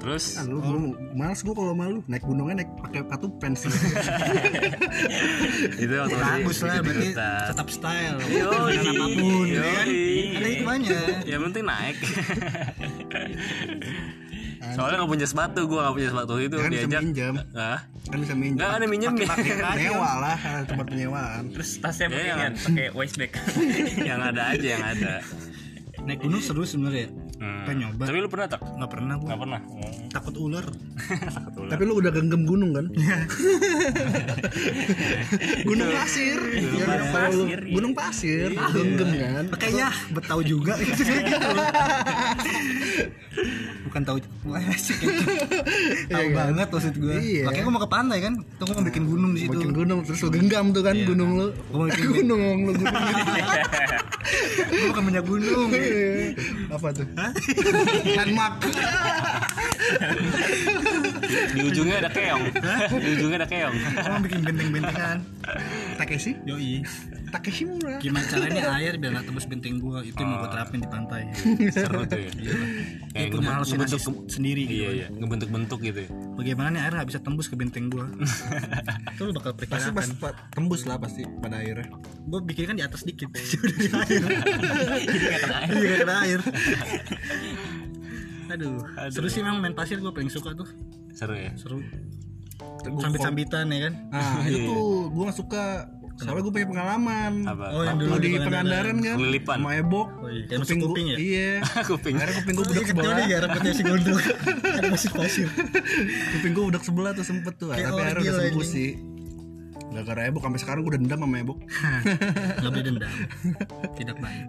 terus 0.05 0.37
Nah, 0.37 0.45
lu, 0.45 0.57
lu 0.61 0.79
males 1.13 1.41
gue 1.41 1.51
kalau 1.51 1.73
malu 1.73 2.05
naik 2.05 2.21
gunungnya 2.23 2.61
naik 2.61 2.71
pakai 2.77 3.01
sepatu 3.01 3.27
pens. 3.41 3.61
itu 5.81 5.95
waktu 5.95 6.13
Bagus 6.15 6.59
lah 6.61 6.77
berarti 6.79 7.09
tetap 7.17 7.69
style. 7.69 8.17
Dengan 8.21 8.45
apa 9.01 9.07
pun. 9.17 9.47
ya 9.49 9.65
kan? 9.65 9.87
Yoi. 9.89 10.37
Ada 10.37 10.49
hikmahnya. 10.51 11.01
yang 11.25 11.41
penting 11.43 11.65
naik 11.65 11.97
soalnya 14.65 14.97
nggak 14.97 15.13
punya 15.13 15.27
sepatu 15.29 15.61
gue 15.69 15.77
nggak 15.77 15.93
punya 15.93 16.09
sepatu 16.09 16.35
itu 16.41 16.57
Kan 16.57 16.71
bisa 16.73 16.81
diajak 16.83 17.03
minjem. 17.05 17.35
Hah? 17.53 17.79
kan 18.05 18.19
bisa 18.21 18.35
minjem 18.35 18.59
nggak 18.59 18.73
ada 18.73 18.87
minjemnya 18.87 19.29
nyewa 19.77 20.11
lah 20.21 20.39
tempat 20.65 20.87
penyewaan 20.89 21.43
terus 21.53 21.69
tasnya 21.79 22.09
pakai 22.09 22.25
Iya, 22.25 22.35
kan 22.35 22.53
pakai 22.59 22.87
waist 22.93 23.17
bag 23.17 23.33
yang 24.09 24.21
ada 24.21 24.43
aja 24.53 24.65
yang 24.67 24.85
ada 24.85 25.13
naik 26.01 26.21
gunung 26.21 26.41
seru 26.41 26.65
sebenarnya 26.65 27.07
ya 27.07 27.11
Hmm. 27.35 27.67
pengen 27.67 27.91
nyoba. 27.91 28.05
Tapi 28.07 28.19
lu 28.23 28.29
pernah 28.31 28.47
tak? 28.47 28.61
Nggak 28.63 28.91
pernah 28.91 29.15
gua. 29.19 29.27
Nggak 29.27 29.41
pernah? 29.43 29.61
Oh. 29.67 29.93
takut 30.15 30.35
ular. 30.39 30.65
Tapi 31.73 31.83
lu 31.83 31.93
udah 31.99 32.11
genggam 32.15 32.43
gunung 32.47 32.71
kan? 32.71 32.87
Gunung 35.69 35.89
pasir. 35.91 36.39
Ya, 36.55 36.87
pasir, 37.11 37.59
iya. 37.65 37.75
gunung 37.75 37.93
pasir. 37.97 38.49
Genggam 38.55 39.11
kan? 39.19 39.45
Kayaknya 39.59 39.89
betau 40.15 40.41
juga. 40.45 40.79
Bukan 43.91 44.01
tahu 44.07 44.17
gitu. 44.23 44.29
tahu 44.47 44.55
Iya 44.59 46.31
kan? 46.31 46.35
banget 46.35 46.69
maksud 46.71 46.95
gue 46.99 47.15
Iya. 47.19 47.43
makanya 47.47 47.65
gue 47.67 47.73
mau 47.75 47.83
ke 47.83 47.91
pantai 47.91 48.19
kan? 48.23 48.35
Tuh 48.59 48.65
gue 48.67 48.75
mau 48.79 48.87
bikin 48.87 49.05
gunung 49.07 49.31
di 49.35 49.41
situ. 49.47 49.55
Bikin 49.59 49.73
gunung 49.75 49.99
terus 50.07 50.23
lu 50.23 50.31
genggam 50.31 50.71
tuh 50.71 50.83
kan 50.87 50.95
gunung 50.95 51.31
lu. 51.39 51.47
Gua 51.71 51.77
mau 51.83 51.87
bikin 51.91 52.11
gunung 52.23 52.41
lu 52.67 52.73
gunung 52.75 52.95
gue 54.75 54.89
bukan 54.91 55.03
punya 55.07 55.23
gunung. 55.23 55.71
Apa 56.71 56.89
tuh 56.95 57.07
landmark 58.17 58.65
di 61.51 61.61
ujungnya 61.63 61.97
ada 61.99 62.11
keong. 62.11 62.45
Di 62.95 63.09
ujungnya 63.13 63.39
ada 63.39 63.49
keong. 63.49 63.75
Mau 63.75 64.21
bikin 64.21 64.41
benteng-bentengan. 64.43 65.19
Takeshi? 65.95 66.33
Yoi. 66.45 66.83
Takeshi 67.31 67.67
murah. 67.67 67.99
Gimana 67.99 68.23
caranya 68.25 68.63
air 68.75 68.95
biar 68.95 69.11
nggak 69.13 69.27
tembus 69.27 69.45
benteng 69.45 69.77
gue 69.77 69.99
itu 70.05 70.15
yang 70.15 70.31
mau 70.31 70.39
gue 70.41 70.51
terapin 70.51 70.79
di 70.79 70.89
pantai. 70.89 71.23
Seru 71.69 72.03
tuh 72.05 72.19
ya. 72.19 72.31
Dia 72.31 72.55
kayak 73.11 73.27
punya 73.27 73.27
ngebentuk- 73.27 73.51
halusinasi 73.53 73.91
ngebentuk- 73.93 74.27
sendiri 74.29 74.63
gitu. 74.65 74.75
Iya 74.77 74.91
iya. 74.93 75.07
Ngebentuk-bentuk 75.11 75.79
gitu 75.81 76.01
ya. 76.01 76.11
bagaimana 76.35 76.69
nih 76.69 76.81
air 76.81 76.93
nggak 76.93 77.09
bisa 77.09 77.21
tembus 77.21 77.47
ke 77.47 77.55
benteng 77.55 77.87
gue 77.87 78.03
itu 79.09 79.23
lu 79.23 79.33
bakal 79.33 79.55
pasti 79.55 79.71
perkirakan. 79.71 79.95
pas 79.95 80.09
pa- 80.21 80.37
tembus 80.51 80.83
lah 80.83 80.99
pasti 80.99 81.23
pada 81.39 81.57
akhirnya 81.57 81.87
gue 82.21 82.41
bikin 82.45 82.65
kan 82.67 82.77
di 82.77 82.83
atas 82.83 83.03
dikit. 83.03 83.31
Jadi 83.35 83.87
kena 83.87 84.03
air. 84.03 84.23
Iya 85.71 85.87
nggak 85.87 85.99
kena 86.01 86.15
air 86.21 86.41
aduh 88.47 88.79
seru 89.09 89.27
sih 89.27 89.41
memang 89.41 89.59
main 89.59 89.73
pasir 89.73 89.97
gue 89.97 90.09
paling 90.09 90.29
suka 90.29 90.53
tuh. 90.53 90.69
Seru 91.11 91.33
ya? 91.33 91.53
Seru. 91.55 91.79
Sambit-sambitan 92.81 93.67
ya 93.67 93.79
kan? 93.85 93.95
Nah 94.09 94.43
itu 94.47 94.59
tuh 94.65 94.85
gue 95.09 95.23
gak 95.25 95.37
suka. 95.37 95.65
Soalnya 96.15 96.43
gue 96.43 96.53
punya 96.53 96.69
pengalaman. 96.69 97.33
Apa? 97.43 97.67
Oh, 97.75 97.83
yang 97.83 97.99
dulu 97.99 98.15
di 98.17 98.29
di 98.31 98.39
Pangandaran 98.39 98.97
kan? 98.99 99.17
Kelilipan. 99.19 99.57
sama 99.59 99.71
Ebok 99.75 100.09
Oh 100.15 100.31
iya, 100.31 100.43
kayak 100.47 100.59
gua- 100.63 100.83
kuping 100.87 101.07
ya? 101.11 101.17
iya. 101.19 101.51
Kuping. 101.91 102.15
Akhirnya 102.15 102.35
kuping 102.39 102.55
gue 102.55 102.65
budak 102.65 102.77
Kecil 102.79 102.95
sebelah. 102.95 103.15
nih 103.19 103.27
ya 103.27 103.39
rambutnya 103.43 103.73
si 103.75 103.83
gondrong. 103.83 104.21
Ada 104.79 104.89
masih 104.89 105.11
pasir. 105.11 105.49
Kuping 106.31 106.53
gue 106.55 106.65
budak 106.71 106.83
sebelah 106.83 107.11
tuh 107.13 107.27
sempet 107.27 107.55
tuh. 107.59 107.69
Tapi 107.69 107.83
akhirnya 107.83 108.31
udah 108.31 108.35
sembuh 108.47 108.63
sih. 108.65 108.91
Gara-gara 109.91 110.21
Ebok 110.27 110.43
sampai 110.43 110.61
sekarang 110.63 110.81
gue 110.83 110.93
dendam 110.95 111.19
sama 111.19 111.37
Ebok 111.37 111.59
boleh 112.63 112.83
dendam. 112.83 113.11
Tidak 113.95 114.17
baik 114.17 114.47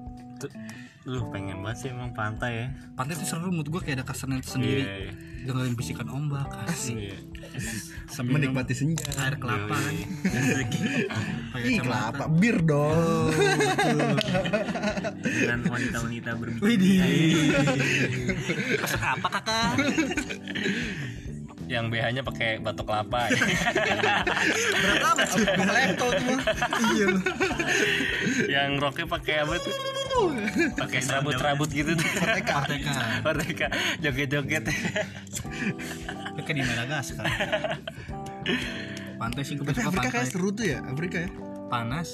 lu 1.06 1.22
pengen 1.30 1.62
banget 1.62 1.78
sih 1.86 1.90
emang 1.94 2.10
pantai 2.18 2.66
ya. 2.66 2.68
Pantai 2.98 3.14
tuh 3.14 3.30
seru 3.30 3.54
menurut 3.54 3.70
gue 3.70 3.82
kayak 3.86 4.02
ada 4.02 4.06
kesennya 4.10 4.42
sendiri. 4.42 4.82
Iya 4.82 4.96
iya. 5.06 5.14
Dengerin 5.46 5.78
bisikan 5.78 6.10
ombak 6.10 6.50
asik. 6.66 6.98
Iya. 6.98 7.18
Sambil 8.10 8.42
menikmati 8.42 8.74
senja. 8.74 9.06
air 9.22 9.38
kelapa. 9.38 9.78
Kan 9.78 10.44
pakai 11.54 11.78
kelapa. 11.78 12.26
Bir 12.42 12.58
dong. 12.66 13.30
Dengan 15.22 15.60
wanita-wanita 15.70 16.30
berbikini 16.42 16.66
Widih. 16.66 17.34
Masak 18.82 19.04
apa 19.06 19.28
kakak? 19.30 19.74
yang 21.66 21.90
BH 21.90 22.06
nya 22.14 22.22
pakai 22.26 22.62
batok 22.62 22.86
kelapa. 22.90 23.30
Ya. 23.30 23.42
Berapa 24.82 25.22
sih? 25.30 25.46
laptop 25.46 26.12
tuh 26.18 26.26
mah. 26.34 26.46
Iya. 26.94 27.08
yang 28.50 28.70
roknya 28.82 29.06
pakai 29.06 29.46
apa 29.46 29.54
tuh 29.62 29.74
pakai 30.76 31.00
serabut-serabut 31.00 31.70
gitu 31.70 31.92
tuh 31.94 32.08
Parteka. 32.16 32.94
Merdeka 33.22 33.68
joget-joget 34.00 34.64
Kayak 36.38 36.52
di 36.52 36.62
Madagaskar. 36.62 37.26
Pantai 39.16 39.42
sih 39.42 39.56
gue 39.56 39.66
suka 39.66 39.90
Afrika 39.90 40.10
kayak 40.12 40.28
seru 40.28 40.50
tuh 40.52 40.66
ya 40.68 40.80
Afrika 40.84 41.24
ya 41.24 41.30
Panas. 41.66 42.10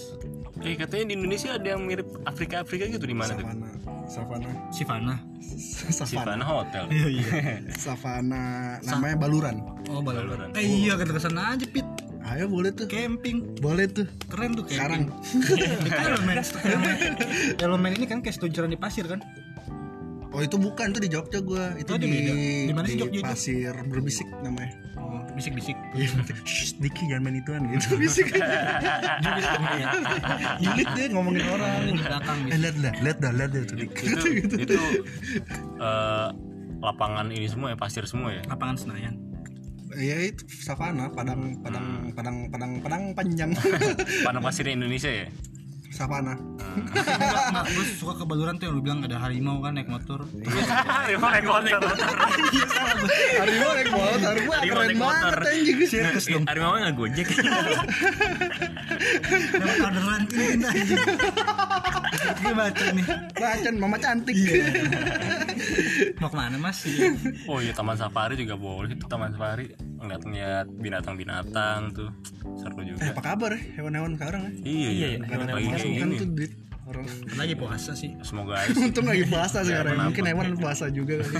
eh 0.62 0.77
katanya 0.77 1.10
di 1.10 1.13
Indonesia 1.17 1.58
ada 1.58 1.74
yang 1.74 1.81
mirip 1.84 2.05
Afrika 2.24 2.62
Afrika 2.62 2.86
gitu 2.86 3.01
di 3.01 3.17
mana 3.17 3.34
tuh 3.34 3.41
savana 3.41 3.67
savana 4.05 4.51
Sivana. 4.70 5.15
Sivana 5.41 6.05
savana 6.05 6.46
Hotel 6.46 6.86
Iya 6.93 7.08
iya. 7.10 7.25
savana 7.74 8.43
namanya 8.86 9.17
baluran 9.17 9.55
Oh 9.89 10.00
Baluran. 10.00 10.53
Eh 10.53 10.86
iya 10.86 10.93
kita 10.96 11.12
ke 11.12 11.20
sana 11.20 11.51
aja 11.51 11.65
pit. 11.65 11.84
Ayo 12.31 12.47
boleh 12.47 12.71
tuh 12.71 12.85
Camping. 12.85 13.59
boleh 13.59 13.85
tuh 13.85 14.07
Keren 14.25 14.51
tuh 14.53 14.63
sekarang 14.65 15.07
camping. 15.07 15.51
Itu 15.83 15.93
elemen, 15.93 16.35
elemen, 16.39 16.95
elemen 17.57 17.91
ini 17.93 18.05
kan 18.05 18.19
kayak 18.19 18.35
seluncuran 18.35 18.69
di 18.69 18.77
pasir 18.77 19.05
kan? 19.05 19.19
oh 20.29 20.39
itu 20.39 20.55
bukan 20.55 20.95
tuh 20.95 21.03
di 21.03 21.11
Jogja 21.11 21.43
gua 21.43 21.75
itu 21.75 21.91
Oh, 21.91 22.00
di 22.00 22.07
di 22.07 22.11
beda. 22.17 22.31
Di 22.63 22.73
mana 22.73 22.85
sih 22.88 22.95
Jogja 22.95 23.19
itu? 23.19 23.27
pasir 23.27 23.73
berbisik 23.83 24.27
namanya 24.39 24.71
Oh, 24.95 25.19
bisik-bisik. 25.33 25.75
Shh, 26.45 26.71
Diki 26.77 27.03
jangan 27.05 27.23
main 27.25 27.35
ituan 27.35 27.67
gitu 27.67 27.97
bisik 28.00 28.31
Julid 30.57 30.88
deh 30.89 31.07
ngomongin 31.09 31.43
orang 31.45 31.83
Di 31.85 32.00
belakang 32.00 32.38
Eh 32.38 32.47
gitu. 32.47 32.61
lihat 32.63 32.75
dah, 32.77 32.93
lihat 33.01 33.17
dah, 33.19 33.31
lihat 33.33 33.50
dah 33.50 33.61
tuh 33.61 33.75
Dik. 33.75 33.91
itu 33.91 34.27
itu 34.63 34.75
eh, 35.77 36.27
lapangan 36.79 37.27
ini 37.27 37.45
semua 37.45 37.67
ya 37.69 37.77
pasir 37.77 38.07
semua 38.07 38.31
ya 38.31 38.39
Lapangan 38.47 38.79
Senayan. 38.79 39.15
Ya 40.00 40.17
itu 40.24 40.48
savana, 40.48 41.12
padang 41.12 41.60
padang 41.60 42.12
padang 42.15 42.38
padang 42.48 42.71
padang 42.79 43.03
panjang. 43.12 43.51
padang 44.27 44.43
pasirnya 44.43 44.79
Indonesia 44.79 45.12
ya 45.12 45.27
savana. 45.91 46.33
Gue 47.75 47.86
suka 48.00 48.24
ke 48.24 48.25
Baluran 48.25 48.55
tuh 48.55 48.71
yang 48.71 48.75
lu 48.79 48.81
bilang 48.81 49.03
ada 49.03 49.19
harimau 49.19 49.60
kan 49.60 49.75
naik 49.75 49.91
motor. 49.91 50.24
Harimau 51.03 51.29
naik 51.29 51.45
motor 51.45 51.81
Harimau 53.38 53.71
naik 53.75 53.91
motor, 53.91 54.33
harimau 54.33 54.55
keren 54.63 54.95
banget 54.95 55.36
anjing. 55.43 55.77
Sirkus 55.86 56.25
dong. 56.31 56.43
harimau 56.48 56.79
nggak 56.79 56.95
gojek 56.95 57.27
orderan 59.81 60.24
ini 62.41 62.53
baca 62.53 62.86
nih. 62.93 63.05
Macan 63.38 63.75
mama 63.81 63.98
cantik. 63.98 64.36
Mau 66.17 66.27
ke 66.27 66.36
mana 66.36 66.55
mas? 66.55 66.84
oh 67.46 67.58
iya 67.58 67.72
taman 67.72 67.93
safari 67.93 68.34
juga 68.36 68.55
boleh 68.55 68.91
itu 68.91 69.05
taman 69.05 69.31
safari 69.31 69.72
ngeliat-ngeliat 69.98 70.67
binatang-binatang 70.74 71.79
tuh 71.91 72.10
seru 72.55 72.81
Eh, 72.81 72.86
juga 72.89 73.10
apa 73.10 73.22
kabar 73.24 73.53
ya 73.53 73.62
hewan-hewan 73.77 74.15
sekarang 74.15 74.41
ya? 74.43 74.51
iya 74.63 74.89
iya 74.89 75.08
Karena 75.20 75.51
lagi 75.51 75.67
kayak 75.67 75.77
kan 75.77 75.88
gini 75.88 76.15
tuh 76.17 76.29
di 76.31 76.46
orang 76.84 77.05
Lagi 77.34 77.53
puasa 77.55 77.91
sih. 77.93 78.12
semoga 78.20 78.53
aja 78.58 78.67
sih. 78.67 78.84
Untung 78.84 79.05
lagi 79.05 79.24
puasa 79.24 79.62
sekarang. 79.62 79.96
kenapa. 79.96 80.08
Mungkin 80.10 80.25
hewan 80.27 80.48
puasa 80.58 80.86
juga 80.89 81.13
kali. 81.20 81.38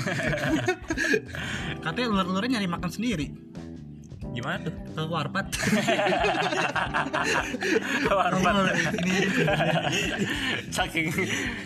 Katanya 1.84 2.08
ular-ularnya 2.10 2.50
nyari 2.56 2.68
makan 2.70 2.90
sendiri. 2.90 3.28
Gimana 4.32 4.64
tuh 4.64 4.74
Ke 4.92 5.04
warpat. 5.08 5.46
Warpat. 8.12 8.54
ini 9.00 9.16
saking 10.68 11.08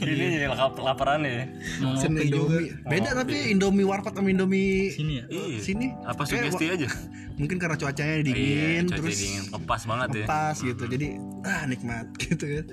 ini 0.01 0.25
jadi 0.35 0.45
lapar 0.49 0.77
laparan 0.77 1.21
ya 1.23 1.45
mau 1.81 1.93
Pesen 1.93 2.13
ngopi 2.13 2.29
juga. 2.29 2.57
Indomie. 2.57 2.69
Beda 2.85 3.09
tapi 3.15 3.35
Indomie 3.49 3.85
warpat 3.85 4.13
sama 4.13 4.29
Indomie 4.29 4.89
Sini 4.91 5.21
ya. 5.21 5.25
iya 5.29 5.59
sini. 5.59 5.87
apa 6.03 6.21
sugesti 6.25 6.65
aja 6.69 6.87
Mungkin 7.35 7.59
karena 7.59 7.75
cuacanya 7.75 8.15
iya 8.15 8.23
dingin 8.23 8.83
cuaca 8.87 8.95
terus 8.97 9.17
dingin 9.19 9.43
lepas 9.51 9.81
banget 9.83 10.07
ya 10.15 10.25
pas 10.25 10.55
gitu. 10.55 10.83
Jadi 10.87 11.07
ah 11.43 11.63
nikmat 11.67 12.05
gitu 12.23 12.45
kan. 12.47 12.65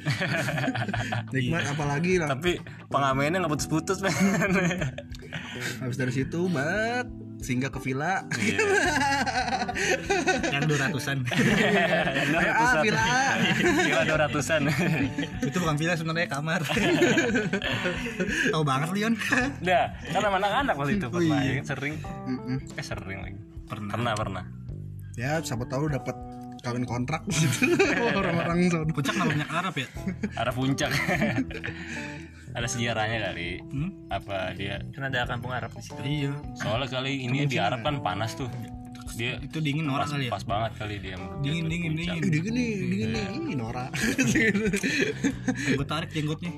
nikmat 1.35 1.63
apalagi 1.67 2.13
lah. 2.17 2.29
tapi 2.31 2.63
pengamennya 2.87 3.43
nggak 3.43 3.53
putus-putus 3.53 3.99
men 4.01 4.15
Habis 5.83 5.97
dari 5.99 6.13
situ 6.15 6.47
bat 6.47 7.07
singgah 7.43 7.69
ke 7.69 7.81
villa. 7.83 8.23
Iya. 8.39 8.59
Yang 10.55 10.63
dua 10.71 10.79
ratusan. 10.89 11.17
Ayo 12.39 12.53
ah 12.55 12.73
villa. 12.81 13.03
ah. 13.03 13.35
Gila 13.59 14.03
dua 14.07 14.19
ratusan 14.29 14.61
itu 15.43 15.57
bukan 15.59 15.77
villa 15.77 15.95
sebenarnya 15.99 16.29
kamar. 16.31 16.63
Tahu 18.49 18.63
banget 18.63 18.89
Leon. 18.95 19.15
Dah, 19.61 19.91
kan 20.09 20.21
sama 20.23 20.37
anak-anak 20.39 20.75
waktu 20.79 20.93
itu 20.97 21.07
Oh, 21.11 21.19
pernah 21.19 21.41
iya. 21.43 21.61
ya 21.61 21.63
sering 21.67 21.95
Mm-mm. 22.25 22.57
Eh 22.79 22.85
sering 22.85 23.19
lagi 23.21 23.39
Pernah. 23.67 23.91
Pernah, 23.93 24.13
pernah 24.15 24.45
Ya 25.13 25.43
siapa 25.43 25.69
tahu 25.69 25.93
dapat 25.93 26.17
kawin 26.63 26.87
kontrak 26.87 27.27
gitu. 27.27 27.75
Orang-orang. 28.19 28.87
Puncak 28.95 29.13
nggak 29.13 29.29
banyak 29.35 29.49
Arab 29.51 29.75
ya? 29.77 29.89
Arah 30.39 30.55
puncak 30.55 30.91
Ada 32.53 32.69
sejarahnya 32.69 33.19
kali 33.23 33.49
Hmm? 33.65 33.91
Apa 34.09 34.53
dia 34.53 34.81
kan 34.91 35.03
ada 35.05 35.25
kampung 35.25 35.51
Arab 35.51 35.71
di 35.71 35.81
situ 35.81 36.01
Iya. 36.01 36.33
Soalnya 36.55 36.89
kali 36.89 37.25
ini 37.25 37.45
di 37.45 37.57
Arab 37.57 37.81
kan 37.81 37.99
panas 37.99 38.33
tuh 38.33 38.49
Dia 39.13 39.37
Itu 39.39 39.61
dingin 39.61 39.85
norak 39.85 40.09
pas, 40.09 40.11
kali 40.11 40.25
ya? 40.25 40.31
pas 40.31 40.41
banget 40.43 40.73
kali 40.75 40.97
dia 40.97 41.17
Dingin 41.41 41.69
dingin 41.69 41.93
dingin. 41.95 42.21
Dingin 42.23 42.53
nih, 42.55 42.71
dingin 42.83 43.09
nih. 43.13 43.25
Ih, 43.45 43.55
Nora. 43.55 43.93
Gue 45.77 45.85
tarik 45.85 46.11
jenggotnya. 46.11 46.53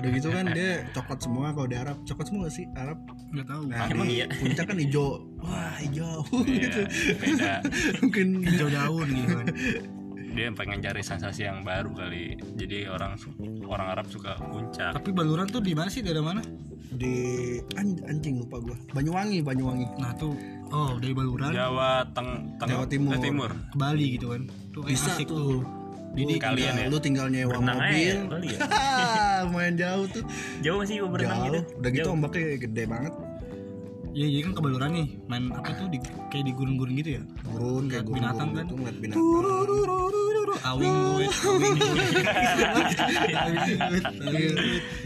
Udah 0.00 0.10
gitu 0.10 0.28
kan 0.28 0.44
dia 0.50 0.88
coklat 0.90 1.20
semua 1.20 1.52
kalau 1.52 1.68
di 1.68 1.76
Arab. 1.76 1.96
Coklat 2.04 2.26
semua 2.28 2.40
gak 2.46 2.54
sih 2.54 2.64
Arab? 2.74 2.96
nggak 3.32 3.44
tahu 3.46 3.62
Nah, 3.68 3.88
Emang 3.88 4.08
iya? 4.08 4.24
puncak 4.28 4.64
kan 4.68 4.76
hijau. 4.76 5.20
Wah, 5.38 5.74
hijau 5.80 6.20
Iya, 6.32 6.60
gitu. 6.64 6.80
beda 7.18 7.52
Mungkin 8.00 8.26
hijau 8.42 8.68
daun 8.68 9.08
gitu 9.08 9.32
kan 9.34 9.46
dia 10.32 10.48
pengen 10.50 10.80
cari 10.80 11.00
sensasi 11.00 11.42
yang 11.42 11.60
baru 11.60 11.92
kali 11.92 12.24
jadi 12.54 12.88
orang 12.88 13.20
orang 13.62 13.86
Arab 13.90 14.06
suka 14.06 14.34
puncak 14.40 14.92
tapi 14.92 15.10
baluran 15.10 15.44
tuh 15.44 15.60
di 15.60 15.72
mana 15.72 15.86
sih 15.86 16.00
daerah 16.00 16.24
mana 16.24 16.40
di 16.90 17.14
an- 17.74 18.04
anjing 18.04 18.36
lupa 18.38 18.60
gua. 18.60 18.76
Banyuwangi, 18.92 19.40
Banyuwangi. 19.40 19.86
nah 19.96 20.12
tuh 20.12 20.36
oh 20.68 20.96
dari 20.96 21.12
baluran 21.12 21.48
Jawa 21.48 22.04
teng 22.10 22.28
teng 22.56 22.68
Jawa 22.68 22.84
Timur. 22.84 23.12
eh, 23.12 23.20
timur 23.22 23.50
ke 23.50 23.76
Bali 23.76 24.06
gitu 24.12 24.26
kan 24.28 24.42
tuh 24.70 24.82
Bisa 24.82 25.08
asik 25.10 25.24
tuh. 25.26 25.36
tuh 25.36 25.60
jadi 26.12 26.36
Kalian 26.36 26.74
ya? 26.76 26.86
Lu 26.88 26.98
tinggal 26.98 27.26
nyewa 27.26 27.56
Berenang 27.56 27.80
aja 27.80 27.88
mobil. 27.88 28.04
ya, 28.04 28.20
Bali 28.26 28.48
ya? 28.50 28.58
Lumayan 29.42 29.74
jauh 29.74 30.06
tuh. 30.06 30.24
jauh 30.60 30.82
sih 30.84 30.94
gua 30.98 31.08
berenang 31.10 31.38
Jauh. 31.38 31.48
gitu 31.48 31.60
Udah 31.74 31.90
gitu 31.90 32.04
Jauh. 32.04 32.12
ombaknya 32.14 32.44
gede 32.58 32.84
banget. 32.84 33.12
Iya, 34.12 34.26
iya 34.28 34.40
kan 34.44 34.52
ke 34.52 34.60
Baluran 34.60 34.90
nih, 34.92 35.06
main 35.24 35.48
apa 35.56 35.72
tuh 35.72 35.88
di 35.88 35.98
kayak 36.28 36.44
di 36.44 36.52
gunung-gunung 36.52 36.96
gitu 37.00 37.10
ya. 37.16 37.22
Gurun 37.48 37.88
kayak 37.88 38.04
gurun 38.04 38.16
binatang 38.20 38.48
kan? 38.52 38.64
gitu 38.68 38.74
ngeliat 38.76 38.96
binatang. 39.00 39.24
Awing 40.62 40.94
gue. 40.94 41.26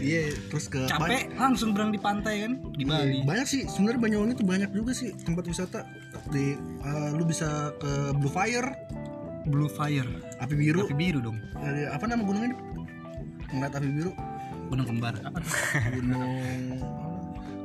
Iya, 0.03 0.23
terus 0.51 0.65
ke 0.69 0.85
Capek 0.85 1.33
langsung 1.39 1.71
berang 1.73 1.89
di 1.89 1.97
pantai 1.97 2.45
kan 2.45 2.61
di 2.75 2.83
Bali. 2.85 3.25
banyak 3.25 3.47
sih 3.47 3.61
sebenarnya 3.65 3.99
Banyuwangi 4.05 4.33
tuh 4.37 4.45
banyak 4.45 4.69
juga 4.75 4.91
sih 4.93 5.15
tempat 5.23 5.49
wisata 5.49 5.81
di 6.29 6.53
eh, 6.59 7.09
lu 7.15 7.23
bisa 7.25 7.73
ke 7.79 8.13
Blue 8.21 8.29
Fire 8.29 8.69
Blue 9.47 9.71
Fire, 9.71 10.11
api 10.43 10.53
biru 10.59 10.83
api 10.83 10.95
biru 10.99 11.23
dong, 11.23 11.39
apa 11.63 12.03
nama 12.03 12.19
gunungnya 12.19 12.51
ngeliat 13.55 13.73
api 13.79 13.87
biru 13.87 14.11
gunung 14.67 14.85
kembar. 14.91 15.15
Gunung 15.95 16.35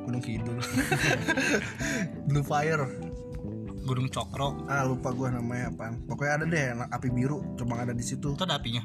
gunung 0.03 0.21
kidul 0.21 0.59
Blue 2.29 2.43
Fire 2.43 2.87
Gunung 3.83 4.07
Cokro. 4.07 4.63
ah 4.71 4.87
lupa 4.87 5.11
gua 5.11 5.35
namanya 5.35 5.75
apa 5.75 5.91
pokoknya 6.07 6.33
ada 6.39 6.45
deh 6.47 6.65
api 6.87 7.09
biru 7.11 7.43
cuma 7.59 7.83
ada 7.83 7.91
di 7.91 8.01
situ 8.01 8.31
Itu 8.33 8.47
ada 8.47 8.55
apinya. 8.55 8.83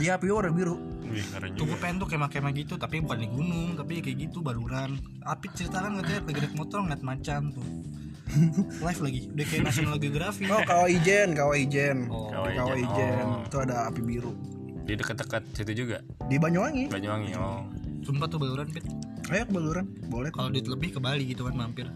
iya 0.00 0.16
api 0.16 0.32
warna 0.32 0.48
biru 0.48 0.76
Wih, 1.08 1.24
keren 1.24 1.56
Tuh 1.56 1.64
gue 1.64 1.76
tuh 1.80 2.04
kemah-kemah 2.04 2.52
gitu, 2.52 2.76
tapi 2.76 3.00
bukan 3.00 3.16
di 3.16 3.28
gunung, 3.32 3.72
tapi 3.72 4.04
kayak 4.04 4.28
gitu 4.28 4.44
baluran. 4.44 5.00
Api 5.24 5.48
ceritakan 5.56 6.04
katanya 6.04 6.20
lagi 6.20 6.40
naik 6.44 6.52
motor 6.52 6.84
ngeliat 6.84 7.00
macan 7.00 7.48
tuh. 7.48 7.64
Live 8.84 9.00
lagi, 9.00 9.20
udah 9.32 9.46
kayak 9.48 9.62
National 9.64 9.96
Geography. 9.96 10.44
oh 10.52 10.60
Kawah 10.60 10.84
Ijen 10.84 11.32
Kawah 11.32 11.56
Ijen 11.56 12.12
Oh, 12.12 12.28
Di 12.28 12.36
Kawah 12.36 12.52
Kawah 12.60 12.76
Ijen. 12.76 12.92
Ijen 12.92 13.24
Oh. 13.24 13.40
itu 13.40 13.56
ada 13.56 13.76
api 13.88 14.00
biru 14.04 14.32
di 14.84 14.96
dekat-dekat 14.96 15.42
situ 15.52 15.72
juga 15.84 16.00
di 16.28 16.36
Banyuwangi 16.36 16.88
Banyuwangi 16.88 17.32
oh 17.36 17.64
Sumpah 18.04 18.24
tuh 18.24 18.36
baluran, 18.36 18.68
Pit. 18.68 18.84
Ayo 19.28 19.44
ke 19.44 19.52
Baluran 19.52 19.86
boleh 20.06 20.30
Kalau 20.30 20.48
duit 20.48 20.64
lebih 20.64 20.88
ke 20.90 21.00
Bali 21.00 21.24
gitu 21.26 21.44
kan 21.44 21.54
mampir. 21.54 21.86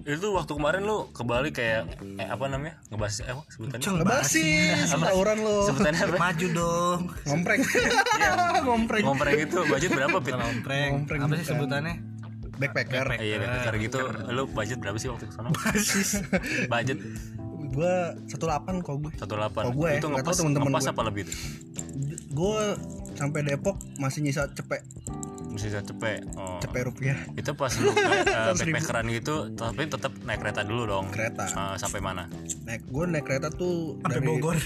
itu 0.00 0.26
waktu 0.32 0.52
kemarin 0.52 0.82
lu 0.82 1.06
ke 1.12 1.22
Bali 1.22 1.50
kayak 1.50 1.86
eh, 2.16 2.24
apa 2.24 2.48
namanya? 2.48 2.80
Ngebahas 2.88 3.20
eh, 3.20 3.30
apa 3.30 3.42
sebutannya? 3.46 3.84
Ngebasis 3.84 4.88
tawuran 4.90 5.38
lo 5.38 5.56
sebutannya 5.68 6.02
apa? 6.02 6.16
Maju 6.18 6.46
dong. 6.50 6.98
ngompreng. 7.28 7.60
Ngompreng. 8.66 9.02
Ngompreng 9.04 9.36
itu 9.38 9.58
budget 9.62 9.90
berapa 9.92 10.16
pit? 10.18 10.34
Ngompreng. 10.34 10.90
Ngompreng 10.96 11.20
Apa 11.22 11.34
sih 11.36 11.46
sebutannya? 11.46 11.94
backpacker. 12.56 13.06
Eh, 13.16 13.24
iya 13.24 13.36
backpacker 13.38 13.74
gitu. 13.78 13.98
Lu 14.28 14.42
budget 14.46 14.78
berapa 14.78 14.96
sih 14.96 15.08
waktu 15.08 15.24
ke 15.24 15.32
sana? 15.32 15.48
Basis. 15.54 16.20
budget. 16.72 16.98
Gua 17.70 17.94
18 18.26 18.82
kok 18.82 18.94
gue 18.98 19.12
18 19.14 19.62
Oh, 19.62 19.70
gue 19.70 19.90
itu 19.94 20.06
ngepas 20.10 20.34
temen-temen 20.34 20.68
ngepas 20.68 20.82
gue. 20.82 20.90
apa 20.90 21.02
lebih 21.06 21.22
tuh 21.22 21.36
gue 22.30 22.62
sampai 23.14 23.40
Depok 23.44 23.78
masih 23.94 24.22
nyisa 24.22 24.50
cepek 24.50 24.82
mesti 25.50 25.66
saya 25.68 25.82
cepet 25.82 26.22
oh. 26.32 26.58
cepek 26.58 26.82
rupiah 26.86 27.18
itu 27.32 27.50
pas 27.52 27.72
lu 27.74 27.90
uh, 27.90 28.54
backpackeran 28.54 29.06
gitu 29.10 29.50
tapi 29.52 29.82
tetap 29.84 30.14
naik 30.22 30.38
kereta 30.38 30.62
dulu 30.62 30.82
dong 30.86 31.06
Kereta. 31.10 31.44
Eh, 31.44 31.74
sampai 31.76 31.98
mana 31.98 32.30
naik 32.64 32.86
gue 32.86 33.04
naik 33.04 33.24
kereta 33.24 33.50
tuh 33.50 33.98
Sampai 34.00 34.14
dari 34.14 34.26
Bogor. 34.28 34.56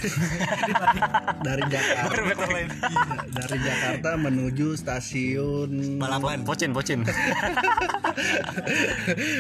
dari 1.47 1.63
Jakarta 1.65 2.13
dari 3.27 3.59
Jakarta 3.59 4.11
menuju 4.15 4.75
stasiun 4.75 5.97
Balapan. 5.97 6.45
pocin 6.45 6.71
pocin 6.71 7.01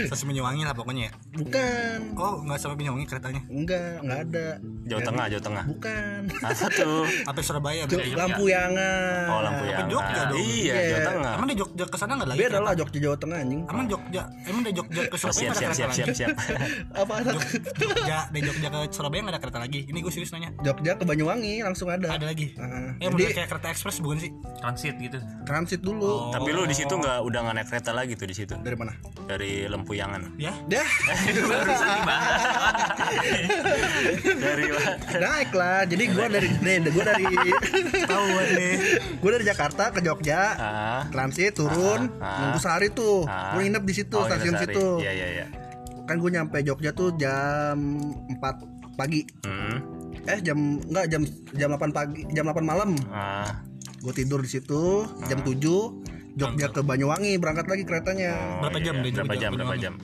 Stasiun 0.04 0.28
Banyuwangi 0.28 0.62
lah 0.62 0.74
pokoknya 0.74 1.06
ya. 1.06 1.12
bukan 1.32 1.98
Oh, 2.16 2.42
nggak 2.42 2.58
sampai 2.58 2.76
Banyuwangi 2.76 3.06
keretanya. 3.06 3.42
enggak 3.46 4.02
enggak 4.02 4.18
ada 4.24 4.46
Jawa 4.84 5.00
Tengah 5.02 5.24
Jawa 5.28 5.42
Tengah 5.42 5.64
bukan 5.68 6.18
apa 6.42 6.66
tuh 6.70 7.04
Apa 7.24 7.38
Surabaya? 7.40 7.82
Lampu 8.14 8.44
yangan 8.46 9.24
oh 9.28 9.40
lampu 9.40 9.62
yang 9.64 9.86
Jogja 9.86 10.22
dong. 10.26 10.38
iya 10.38 10.72
Iya. 10.74 10.88
Jawa 10.90 11.00
Tengah 11.06 11.33
Emang 11.34 11.46
di 11.46 11.56
Jogja 11.56 11.84
ke 11.84 11.96
sana 11.96 12.12
nggak 12.14 12.28
lagi? 12.28 12.38
beda 12.40 12.58
lah 12.58 12.72
Jogja 12.72 12.98
Jawa 13.00 13.16
Tengah 13.16 13.38
anjing 13.38 13.60
Emang 13.66 13.86
Jogja, 13.86 14.22
emang 14.44 14.62
dari 14.62 14.74
Jogja 14.74 15.00
ke 15.02 15.14
Oh, 15.14 15.18
Surabaya 15.18 15.34
siap 15.34 15.50
nggak 15.50 15.62
ada 15.64 15.74
siap 15.74 15.90
siap 15.90 15.90
kereta 15.90 15.94
siap 15.94 16.06
lagi? 16.06 16.14
siap 16.14 16.30
apa 17.02 17.12
ada 17.14 17.30
Jogja, 17.74 18.18
dari 18.28 18.42
Jogja 18.42 18.68
ke 18.68 18.78
Surabaya 18.88 19.20
nggak 19.20 19.34
ada 19.34 19.40
kereta 19.40 19.58
lagi. 19.58 19.80
Ini 19.84 19.98
gue 19.98 20.12
serius 20.12 20.30
nanya. 20.30 20.50
Jogja 20.60 20.92
ke 20.94 21.04
Banyuwangi 21.04 21.54
langsung 21.60 21.88
ada 21.88 22.06
Ada 22.10 22.26
lagi. 22.26 22.54
Heeh. 22.54 22.88
Ya 23.00 23.30
kayak 23.30 23.48
kereta 23.48 23.66
ekspres 23.68 23.98
bukan 23.98 24.18
sih? 24.18 24.30
transit 24.56 24.96
gitu 24.96 25.20
transit 25.44 25.76
dulu 25.78 26.32
tapi 26.32 26.48
lu 26.48 26.64
di 26.64 26.72
situ 26.72 26.88
nggak 26.90 27.20
udah 27.20 27.40
nggak 27.42 27.54
naik 27.54 27.68
kereta 27.68 27.92
lagi 27.92 28.16
tuh 28.16 28.24
di 28.24 28.32
situ 28.32 28.56
dari 28.56 28.72
mana 28.72 28.96
dari 29.22 29.68
Lempuyangan 29.68 30.40
Ya. 30.40 30.56
dah 30.64 30.88
dari 34.24 34.64
naik 35.14 35.50
lah 35.52 35.84
jadi 35.84 36.04
gue 36.06 36.26
dari 36.30 36.48
gue 36.80 37.04
dari 37.04 37.24
Tahu 38.04 38.24
nih. 38.50 38.74
gue 39.22 39.30
dari 39.30 39.44
Jakarta 39.44 39.84
ke 39.90 40.00
Jogja 40.00 40.40
ah 40.54 41.02
transit 41.24 41.52
turun 41.54 42.12
Ah. 42.20 42.38
nunggu 42.38 42.58
sehari 42.58 42.88
tuh. 42.88 43.24
Ah. 43.24 43.52
gue 43.52 43.64
nginep 43.64 43.82
di 43.82 43.94
situ 43.94 44.12
Oh, 44.14 44.24
stasiun 44.24 44.54
situ. 44.58 44.86
Iya 45.00 45.12
iya 45.12 45.26
iya. 45.34 45.46
Kan 46.04 46.20
gue 46.20 46.28
nyampe 46.28 46.60
Jogja 46.60 46.92
tuh 46.92 47.16
jam 47.16 47.76
4 48.30 48.94
pagi. 48.94 49.24
Hmm. 49.42 49.80
eh 50.24 50.40
jam 50.40 50.56
enggak 50.80 51.04
jam 51.10 51.20
jam 51.52 51.68
8 51.70 51.90
pagi 51.90 52.24
jam 52.30 52.44
8 52.46 52.60
malam. 52.62 52.92
Ah. 53.08 53.64
Gue 53.98 54.12
tidur 54.12 54.40
di 54.40 54.48
situ 54.48 55.04
jam 55.24 55.40
7 55.40 55.56
Jogja 56.34 56.66
ke 56.68 56.82
Banyuwangi 56.82 57.38
berangkat 57.38 57.66
lagi 57.66 57.84
keretanya. 57.84 58.34
Oh, 58.58 58.66
Berapa 58.66 58.78
jam 58.80 58.94
iya. 58.98 59.12
berapa 59.14 59.34
jam 59.34 59.50
berapa 59.54 59.76
jam 59.78 59.94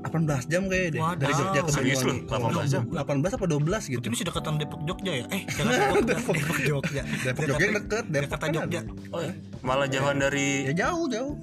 18 0.00 0.16
jam 0.46 0.62
kayaknya 0.64 0.90
deh 0.90 1.00
Wadaw. 1.00 1.20
dari 1.20 1.32
Jogja 1.34 1.60
ke? 1.60 1.70
Banyuwangi 1.70 2.18
18 2.24 2.66
jam? 2.66 2.82
18 2.88 3.36
apa 3.36 3.44
12 3.46 3.90
gitu 3.90 4.00
Itu 4.00 4.08
ini 4.08 4.24
dekatan 4.24 4.54
Depok 4.56 4.80
Jogja 4.82 5.12
ya? 5.14 5.24
Eh, 5.28 5.42
Jakarta 5.46 5.82
Jogja. 5.92 6.14
Depok 6.16 6.36
Jogja. 6.60 7.02
Depok 7.22 7.42
Jogja 7.46 7.66
deket 7.70 8.04
Depok 8.04 8.24
Jakarta 8.24 8.36
kan 8.40 8.50
Jogja. 8.50 8.80
oh 9.10 9.20
iya. 9.20 9.32
malah 9.60 9.86
jauhan 9.86 10.16
dari 10.18 10.48
ya 10.66 10.72
jauh 10.78 11.04
jauh 11.06 11.34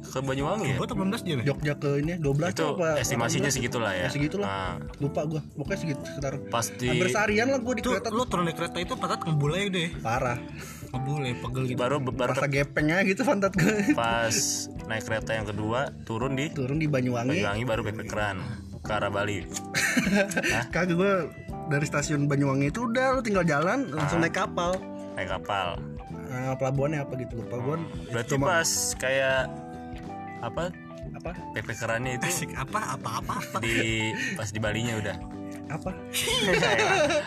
ke 0.00 0.18
Banyuwangi 0.18 0.66
ya 0.66 0.76
Gue 0.76 0.88
18 0.88 1.22
jam 1.22 1.36
ya? 1.38 1.44
Jogja 1.46 1.72
ke 1.76 1.90
ini 1.98 2.12
12 2.16 2.50
itu 2.50 2.64
apa 2.66 2.88
estimasinya 2.98 3.46
18 3.46 3.54
segitulah 3.54 3.92
ya 3.92 4.00
Ya, 4.00 4.08
segitulah. 4.08 4.48
Ah, 4.48 4.74
lupa 4.96 5.20
gue 5.22 5.40
pokoknya 5.54 5.78
segitu 5.78 6.02
sekitar 6.02 6.32
pasti 6.48 6.86
hampir 6.88 7.08
seharian 7.08 7.46
lah 7.46 7.60
gue 7.60 7.74
di 7.74 7.82
kereta 7.84 8.08
lu 8.08 8.24
turun 8.24 8.42
dari 8.42 8.56
kereta 8.56 8.76
itu 8.76 8.94
patat 8.94 9.20
aja 9.22 9.68
deh. 9.68 9.88
parah 10.00 10.38
Ngebul 10.90 11.22
ya, 11.22 11.34
pegel 11.38 11.64
gitu. 11.70 11.78
baru 11.78 11.96
baru 12.02 12.34
rasa 12.34 12.50
gepengnya 12.50 12.98
gitu 13.06 13.22
pantat 13.22 13.54
gue. 13.54 13.94
Pas 13.94 14.34
naik 14.90 15.06
kereta 15.06 15.38
yang 15.38 15.46
kedua 15.46 15.94
turun 16.02 16.34
di 16.34 16.50
turun 16.50 16.82
di 16.82 16.90
Banyuwangi. 16.90 17.38
Banyuwangi 17.38 17.64
baru 17.66 17.80
backpackeran 17.86 18.36
ke 18.82 18.90
arah 18.90 19.10
Bali. 19.10 19.46
Kagak 20.74 20.98
gue 20.98 21.12
dari 21.70 21.86
stasiun 21.86 22.26
Banyuwangi 22.26 22.74
itu 22.74 22.90
udah 22.90 23.14
lu 23.14 23.20
tinggal 23.22 23.46
jalan 23.46 23.86
langsung 23.94 24.18
naik 24.18 24.34
kapal. 24.34 24.74
Naik 25.14 25.30
kapal. 25.30 25.78
Nah, 26.30 26.54
pelabuhannya 26.58 27.02
apa 27.02 27.12
gitu 27.18 27.42
lupa 27.42 27.56
gue 27.58 27.76
berarti 28.10 28.34
pas 28.38 28.70
kayak 28.98 29.46
apa? 30.42 30.74
Apa? 31.10 31.30
Backpackerannya 31.54 32.22
itu 32.22 32.26
Asik 32.26 32.50
apa 32.54 32.94
apa 32.94 33.18
apa 33.18 33.32
apa. 33.38 33.58
di 33.62 34.10
pas 34.38 34.46
di 34.50 34.58
Balinya 34.62 34.94
udah 34.98 35.16
apa? 35.70 35.90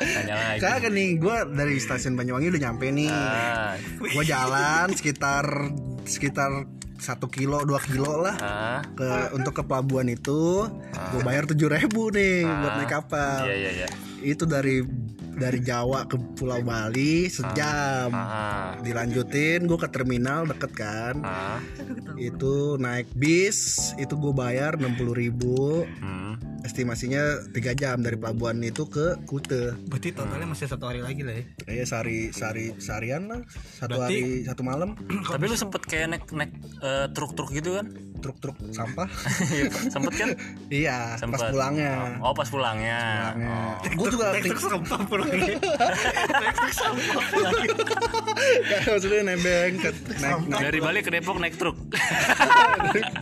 Tanya 0.03 0.35
lagi. 0.35 0.59
Kagak 0.59 0.91
nih 0.91 1.09
gue 1.17 1.35
dari 1.55 1.75
stasiun 1.79 2.19
Banyuwangi 2.19 2.51
udah 2.51 2.61
nyampe 2.69 2.91
nih. 2.91 3.09
Ah, 3.09 3.79
gue 3.99 4.23
jalan 4.27 4.91
sekitar 4.91 5.45
sekitar 6.03 6.67
satu 6.99 7.27
kilo 7.27 7.63
dua 7.63 7.79
kilo 7.83 8.19
lah. 8.19 8.35
Ah, 8.39 8.79
ke 8.95 9.35
untuk 9.35 9.55
ke 9.59 9.63
pelabuhan 9.63 10.11
itu. 10.11 10.67
Gue 11.15 11.21
bayar 11.23 11.47
tujuh 11.47 11.71
ribu 11.71 12.11
nih 12.11 12.43
buat 12.43 12.73
naik 12.83 12.91
kapal. 12.91 13.47
Iya 13.47 13.55
iya 13.55 13.71
iya. 13.83 13.87
Itu 14.23 14.43
dari 14.47 14.83
dari 15.33 15.59
Jawa 15.59 16.05
ke 16.05 16.15
Pulau 16.33 16.61
Bali 16.61 17.27
sejam. 17.27 18.09
Ah, 18.09 18.77
dilanjutin 18.79 19.63
gue 19.63 19.75
ke 19.75 19.87
terminal 19.87 20.45
deket 20.45 20.71
kan. 20.71 21.15
Ah, 21.19 21.59
itu 22.15 22.75
naik 22.75 23.09
bis 23.13 23.59
itu 23.95 24.13
gue 24.13 24.31
bayar 24.31 24.75
60.000 24.75 25.13
ribu. 25.13 25.85
Hmm. 25.99 26.21
estimasinya 26.63 27.19
tiga 27.51 27.75
jam 27.75 27.99
dari 27.99 28.15
pelabuhan 28.15 28.55
itu 28.63 28.87
ke 28.87 29.19
Kute. 29.27 29.75
Berarti 29.83 30.15
totalnya 30.15 30.47
masih 30.47 30.63
satu 30.63 30.87
hari 30.87 31.03
lagi 31.03 31.19
lah 31.19 31.35
ya. 31.35 31.43
kayak 31.59 31.83
sehari 31.83 32.31
sehari 32.31 32.71
seharian 32.79 33.27
lah. 33.27 33.43
Satu 33.75 33.99
Berarti- 33.99 34.15
hari 34.15 34.47
satu 34.47 34.61
malam. 34.63 34.95
Tapi 35.27 35.43
lu 35.43 35.59
sempet 35.59 35.83
kayak 35.83 36.07
naik 36.09 36.23
naik 36.31 36.55
eh, 36.79 37.11
truk-truk 37.11 37.51
gitu 37.51 37.75
kan? 37.75 37.91
Truk-truk 38.23 38.55
sampah. 38.71 39.11
Sempet 39.93 40.13
kan? 40.15 40.29
Iya 40.71 41.19
sempet. 41.19 41.35
pas 41.35 41.51
pulangnya. 41.51 42.15
Oh 42.23 42.31
pas 42.31 42.47
pulangnya. 42.47 42.99
Oh. 43.35 43.75
gue 43.83 44.07
juga 44.07 44.31
ting- 44.39 44.55
sampah 44.55 44.99
pulangnya 45.23 45.57
Kayak 48.63 48.81
maksudnya 48.89 49.21
nebeng 49.23 49.73
ke 49.79 49.89
naik, 50.19 50.39
naik 50.49 50.63
dari 50.69 50.79
Bali 50.81 50.99
ke 51.01 51.11
Depok 51.13 51.37
naik 51.39 51.55
truk. 51.55 51.77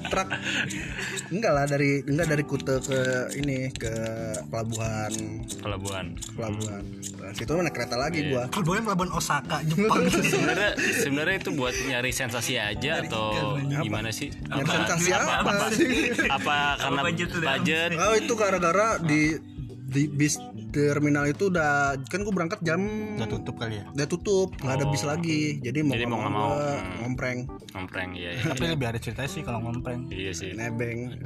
Truk. 0.09 0.29
Enggak 1.31 1.51
lah 1.53 1.65
dari 1.69 2.01
enggak 2.03 2.27
dari 2.31 2.43
Kute 2.43 2.75
ke 2.81 3.01
ini 3.37 3.69
ke 3.71 3.93
pelabuhan. 4.49 5.11
Pelabuhan. 5.61 6.05
Pelabuhan. 6.35 6.83
Nah, 7.21 7.31
situ 7.37 7.51
naik 7.53 7.73
kereta 7.75 7.95
lagi 7.99 8.33
gua. 8.33 8.49
Kalau 8.49 8.73
yang 8.75 8.85
pelabuhan 8.87 9.11
Osaka 9.13 9.61
Jepang. 9.63 10.03
Sebenarnya 10.31 10.71
sebenarnya 10.77 11.35
itu 11.37 11.51
buat 11.53 11.75
nyari 11.87 12.11
sensasi 12.11 12.57
aja 12.57 13.03
atau 13.05 13.59
gimana 13.59 14.09
sih? 14.09 14.33
Nyari 14.47 14.67
sensasi 14.67 15.09
apa 15.13 15.53
sih? 15.73 15.89
apa 16.27 16.57
karena 16.81 17.01
budget 17.05 17.29
budget? 17.35 17.89
Oh 17.99 18.15
itu 18.15 18.33
gara-gara 18.33 18.97
di 19.03 19.37
di 19.91 20.07
bis 20.07 20.39
terminal 20.71 21.27
itu 21.27 21.51
udah 21.51 21.99
kan 22.07 22.23
gue 22.23 22.33
berangkat 22.33 22.59
jam 22.63 22.79
udah 23.19 23.29
tutup 23.29 23.55
kali 23.59 23.79
ya? 23.79 23.85
Udah 23.91 24.07
tutup 24.07 24.49
nggak 24.57 24.75
ada 24.81 24.85
bis 24.87 25.03
lagi. 25.03 25.59
Jadi 25.59 25.79
mau 25.83 25.93
Jadi 25.93 26.05
mau 26.07 26.17
nggak 26.23 26.33
mau, 26.33 26.51
hmm. 26.55 26.91
ngompreng. 27.03 27.39
Ngompreng 27.75 28.09
iya 28.15 28.29
iya, 28.39 28.43
tapi 28.47 28.63
lebih 28.71 28.87
ada 28.87 28.99
cerita 28.99 29.27
sih 29.27 29.43
kalau 29.43 29.59
ngompreng. 29.61 30.07
Iya 30.09 30.31
sih. 30.31 30.55
Nebeng. 30.55 31.19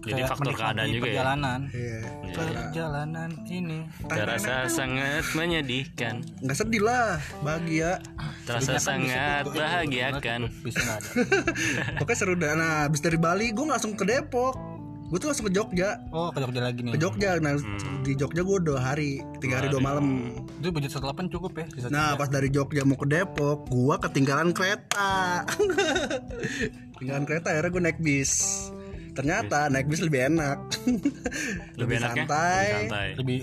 Jadi 0.00 0.24
Kayak 0.24 0.30
faktor 0.32 0.54
keadaan 0.56 0.88
juga 0.88 0.96
ya? 0.96 1.04
perjalanan. 1.12 1.60
Iya. 1.76 2.00
Perjalanan 2.32 3.30
ini. 3.52 3.78
Terasa 4.08 4.54
sangat 4.72 5.24
menyedihkan. 5.36 6.24
Nggak 6.40 6.56
sedih 6.56 6.82
lah 6.82 7.20
bahagia. 7.44 8.00
Terasa 8.48 8.80
sangat 8.80 9.44
bahagiakan. 9.52 10.48
Bisa 10.64 10.80
nggak 10.80 10.96
ada. 11.04 11.10
Pokoknya 12.00 12.16
seru 12.16 12.34
dah. 12.40 12.52
Nah 12.56 12.88
habis 12.88 13.04
dari 13.04 13.20
Bali 13.20 13.52
gue 13.52 13.66
langsung 13.68 13.92
ke 13.92 14.08
Depok 14.08 14.69
gue 15.10 15.18
tuh 15.18 15.26
langsung 15.26 15.46
ke 15.50 15.52
Jogja. 15.52 15.98
Oh 16.14 16.30
ke 16.30 16.38
Jogja 16.38 16.60
lagi 16.62 16.86
nih. 16.86 16.94
Ke 16.94 16.98
Jogja. 17.02 17.30
Nah 17.42 17.58
Hmm. 17.58 18.06
di 18.06 18.14
Jogja 18.14 18.46
gue 18.46 18.58
dua 18.62 18.78
hari 18.78 19.18
tiga 19.42 19.58
hari 19.58 19.66
dua 19.66 19.82
malam. 19.82 20.30
Itu 20.62 20.70
budget 20.70 20.94
18 20.94 21.26
cukup 21.26 21.52
ya 21.58 21.66
bisa 21.66 21.86
Nah 21.90 22.14
pas 22.14 22.30
dari 22.30 22.46
Jogja 22.46 22.86
mau 22.86 22.94
ke 22.94 23.10
Depok 23.10 23.66
Gua 23.66 23.98
ketinggalan 23.98 24.54
kereta. 24.54 25.42
Ketinggalan 26.94 27.24
kereta 27.26 27.50
akhirnya 27.50 27.70
gue 27.74 27.82
naik 27.90 27.98
bis. 27.98 28.32
Ternyata 29.10 29.66
naik 29.66 29.90
bis 29.90 29.98
lebih 29.98 30.30
enak. 30.30 30.58
Lebih 31.74 31.94
enaknya? 31.98 32.24
Santai. 32.30 32.64
lebih 32.70 32.78
santai 32.78 33.08
lebih 33.18 33.38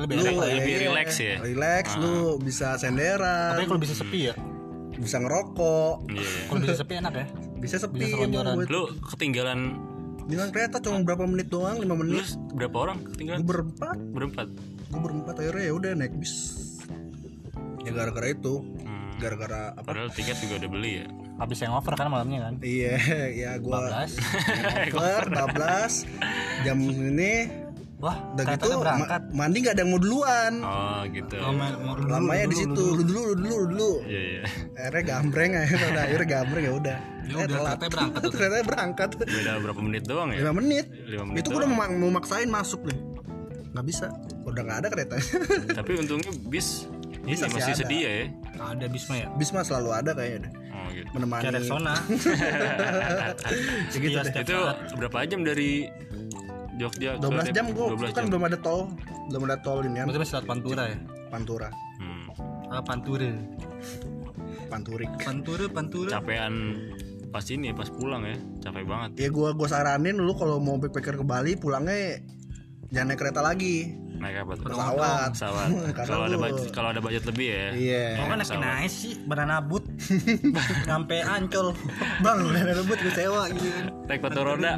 lebih 0.00 0.14
Lu, 0.16 0.22
enak 0.24 0.34
lah 0.40 0.48
ya 0.48 0.56
lebih 0.56 0.72
iya, 0.72 0.80
relax 0.88 1.08
ya? 1.20 1.34
Relax 1.44 1.84
lu 2.00 2.40
bisa 2.40 2.80
senderan. 2.80 3.60
Tapi 3.60 3.68
kalau 3.68 3.80
bisa 3.84 3.92
sepi 3.92 4.32
ya? 4.32 4.34
Bisa 4.96 5.16
ngerokok. 5.20 6.08
Iya. 6.08 6.28
kalau 6.48 6.60
bisa 6.64 6.74
sepi 6.80 6.92
enak 6.96 7.12
ya? 7.12 7.26
Bisa 7.60 7.76
sepi 7.76 8.00
Bisa 8.08 8.24
gue 8.24 8.72
lu 8.72 8.82
ketinggalan 9.04 9.89
Dengan 10.30 10.54
kereta 10.54 10.78
cuma 10.78 11.02
berapa 11.02 11.26
menit 11.26 11.50
doang 11.50 11.82
5 11.82 11.90
lu 11.90 11.94
menit 12.06 12.38
berapa 12.54 12.76
orang 12.86 13.02
ketinggalan? 13.02 13.42
Gue 13.42 13.50
berempat 13.50 13.98
berempat 14.14 14.48
Gue 14.90 15.00
berempat 15.02 15.34
akhirnya 15.42 15.64
ya 15.66 15.72
udah 15.74 15.90
naik 15.98 16.14
bis. 16.22 16.34
Ya 17.82 17.90
gara-gara 17.90 18.30
itu. 18.30 18.62
Hmm. 18.62 19.10
Gara-gara 19.18 19.74
apa? 19.74 19.82
Padahal 19.82 20.14
tiket 20.14 20.38
juga 20.38 20.62
udah 20.62 20.70
beli 20.70 20.92
ya. 21.02 21.06
Habis 21.42 21.58
yang 21.66 21.74
over 21.74 21.98
kan 21.98 22.06
malamnya 22.12 22.46
kan? 22.46 22.54
Iya 22.62 22.94
ya 23.42 23.50
gua 23.58 24.06
14 24.06 24.92
Over 24.94 25.24
14 25.34 26.68
Jam 26.68 26.78
ini 26.78 27.48
wah 28.00 28.16
Udah 28.32 28.44
gitu 28.50 28.68
berangkat 28.74 29.22
ma- 29.26 29.36
mandi 29.38 29.56
nggak 29.60 29.74
ada 29.74 29.82
yang 29.82 29.90
mau 29.90 30.00
duluan. 30.00 30.52
oh 30.60 31.00
gitu 31.06 31.34
Oh, 31.36 31.52
ma- 31.52 31.76
mau 31.76 31.94
dulu, 31.94 32.08
Lamanya 32.08 32.44
dulu, 32.44 32.50
di 32.50 32.56
situ, 32.56 32.72
dulu. 32.74 32.90
lu 32.90 33.02
dulu, 33.02 33.20
lu 33.20 33.34
dulu, 33.34 33.44
lu 33.44 33.66
dulu. 33.68 33.92
iya 34.04 34.20
iya 34.20 34.42
Akhirnya 34.74 35.02
gambreng 35.06 35.50
akhirnya 35.54 35.86
udah 35.86 36.02
akhirnya 36.02 36.28
gambreng 36.30 36.62
ya 36.62 36.72
udah. 36.74 36.98
Ya 37.20 37.30
Eh, 37.30 37.36
udah, 37.36 37.46
telat. 37.46 37.76
ternyata 37.76 37.86
berangkat 37.86 38.20
tuh. 38.24 38.30
Ternyata 38.32 38.56
berangkat. 38.64 39.08
beda 39.20 39.52
berapa 39.60 39.80
menit 39.80 40.02
doang 40.04 40.28
ya 40.30 40.38
5 40.42 40.56
menit. 40.56 40.84
Lima 41.04 41.24
menit 41.24 41.38
Itu 41.38 41.48
gua 41.50 41.58
udah 41.60 41.68
mau, 41.68 41.86
mau 41.86 42.10
maksain 42.12 42.48
masuk 42.48 42.80
nih. 42.84 42.98
Nggak 43.70 43.84
bisa. 43.86 44.06
Udah 44.42 44.62
nggak 44.62 44.78
ada 44.80 44.88
keretanya. 44.88 45.26
tapi 45.78 45.90
untungnya 45.94 46.32
bis 46.44 46.88
ini 47.20 47.36
Bisa 47.36 47.46
sih 47.46 47.54
masih 47.54 47.70
ada. 47.70 47.78
sedia 47.78 48.08
ya 48.08 48.24
ada 48.58 48.86
bisma 48.88 49.14
ya 49.14 49.28
Bis 49.36 49.50
mah 49.50 49.60
selalu 49.60 49.92
ada 49.92 50.10
kayaknya 50.10 50.40
deh. 50.42 50.52
oh 50.72 50.86
gitu 50.88 51.08
Menemani. 51.12 51.42
kayak 51.42 51.54
Rexona 51.54 51.94
Ya 53.92 53.98
gitu 53.98 54.18
itu 54.40 54.58
berapa 54.96 55.16
jam 55.24 55.40
dari 55.42 55.84
Jogja 56.80 57.10
ke 57.20 57.28
12 57.28 57.52
jam 57.52 57.66
gua 57.76 57.86
12 57.92 58.16
kan 58.16 58.24
jam 58.24 58.24
belum 58.32 58.44
ada 58.48 58.58
tol. 58.58 58.88
Belum 59.28 59.42
ada 59.44 59.58
tol 59.60 59.84
ini 59.84 60.00
kan. 60.00 60.06
berarti 60.08 60.20
masih 60.24 60.34
lewat 60.40 60.46
Pantura 60.48 60.82
ya 60.88 60.98
Pantura. 61.28 61.68
hmm. 62.00 62.26
ah 62.72 62.82
Pantura 62.82 63.30
Panturik. 64.72 65.10
Pantura 65.20 65.64
Pantura 65.68 66.10
capean 66.16 66.54
pas 67.30 67.46
ini 67.46 67.70
pas 67.70 67.86
pulang 67.86 68.26
ya 68.26 68.34
capek 68.58 68.84
banget 68.90 69.10
Ya 69.22 69.28
gua 69.30 69.54
gua 69.54 69.70
saranin 69.70 70.18
lu 70.18 70.34
kalau 70.34 70.58
mau 70.58 70.80
backpacker 70.80 71.14
ke 71.14 71.24
Bali 71.26 71.54
pulangnya 71.54 72.18
jangan 72.90 73.14
naik 73.14 73.18
kereta 73.22 73.40
lagi. 73.44 73.94
Naik 74.20 74.36
apa 74.44 74.52
tuh? 74.54 74.64
Pesawat. 74.68 75.28
pesawat. 75.32 75.68
Kalau 76.08 76.24
ada 76.28 76.36
budget 76.36 76.68
kalau 76.70 76.88
ada 76.92 77.00
budget 77.00 77.24
lebih 77.24 77.48
ya. 77.48 77.66
Iya. 77.72 78.04
Oh 78.20 78.26
kan 78.28 78.36
naik 78.38 78.52
naik 78.52 78.92
sih? 78.92 79.12
Banana 79.24 79.64
boot 79.64 79.84
Nyampe 80.88 81.24
ancol. 81.24 81.72
Bang 82.24 82.38
banana 82.44 82.82
boot 82.84 83.00
gue 83.00 83.12
sewa 83.16 83.48
gitu 83.48 83.68
kan. 83.72 83.84
Naik 84.06 84.20
batu 84.20 84.40
roda. 84.44 84.76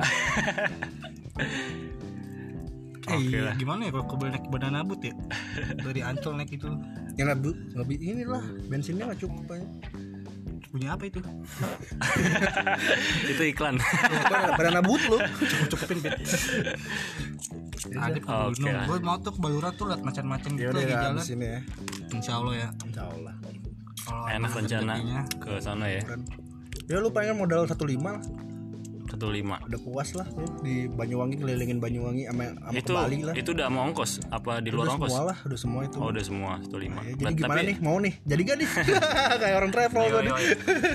Eh 3.11 3.19
Oke 3.19 3.35
iya, 3.35 3.51
lah. 3.51 3.55
gimana 3.59 3.91
ya 3.91 3.91
kalau 3.91 4.15
boleh 4.15 4.31
naik 4.31 4.47
banana 4.47 4.87
boot 4.87 5.03
ya? 5.03 5.15
Dari 5.75 6.01
ancol 6.07 6.33
naik 6.39 6.55
itu. 6.55 6.71
Ya 7.19 7.35
bu, 7.35 7.51
nggak 7.75 7.87
bi- 7.91 8.01
inilah 8.01 8.43
bensinnya 8.71 9.11
nggak 9.11 9.21
cukup 9.27 9.59
aja. 9.59 9.67
Punya 10.73 10.97
apa 10.97 11.05
itu? 11.05 11.21
itu 13.29 13.43
iklan. 13.53 13.77
Apa 13.77 14.57
banana 14.57 14.81
boot 14.81 15.03
lu? 15.11 15.19
Cukup-cukupin 15.21 15.99
bet 16.01 16.17
Ada 17.91 18.19
ke 18.23 18.29
Oke 18.31 18.63
gunung 18.63 18.75
lah. 18.79 18.87
Gue 18.87 18.99
mau 19.03 19.17
tuh 19.19 19.33
ke 19.35 19.41
Baluran 19.43 19.73
tuh 19.75 19.87
liat 19.91 20.03
macan-macan 20.07 20.51
gitu 20.55 20.71
udah 20.71 20.83
lagi 20.83 20.93
ya 20.93 21.01
jalan 21.03 21.17
abis 21.19 21.29
ini 21.35 21.47
ya. 21.47 21.61
Insya 22.15 22.33
Allah 22.39 22.55
ya 22.55 22.69
Insya 22.87 23.03
Allah. 23.11 23.35
Kalau 24.03 24.25
enak 24.31 24.51
rencana 24.55 24.95
ke 25.39 25.51
sana 25.63 25.87
ya 25.91 26.03
Ya 26.91 26.97
lu 26.99 27.09
pengen 27.15 27.39
modal 27.39 27.67
15 27.71 28.43
satu 29.13 29.29
lima 29.29 29.61
udah 29.69 29.81
puas 29.85 30.17
lah 30.17 30.25
lu 30.33 30.49
di 30.65 30.89
Banyuwangi 30.89 31.37
kelilingin 31.37 31.85
Banyuwangi 31.85 32.25
sama 32.33 32.49
sama 32.57 32.73
itu 32.73 32.93
Bali 32.97 33.19
lah. 33.21 33.35
itu 33.37 33.51
udah 33.53 33.69
mau 33.69 33.85
ongkos 33.93 34.25
apa 34.33 34.65
di 34.65 34.73
luar 34.73 34.89
udah 34.89 34.95
ongkos 34.97 35.11
semua 35.13 35.25
lah, 35.29 35.39
udah 35.45 35.59
semua 35.61 35.81
itu. 35.85 35.97
oh 36.01 36.09
udah 36.09 36.25
semua 36.25 36.53
satu 36.65 36.77
lima 36.81 37.01
Ya, 37.05 37.13
jadi 37.21 37.35
gimana 37.37 37.61
nih? 37.61 37.77
Mau 37.85 37.97
nih? 38.01 38.15
Jadi 38.25 38.41
gak 38.49 38.57
nih? 38.63 38.69
Kayak 39.43 39.57
orang 39.61 39.71
travel 39.75 40.03
nih. 40.09 40.33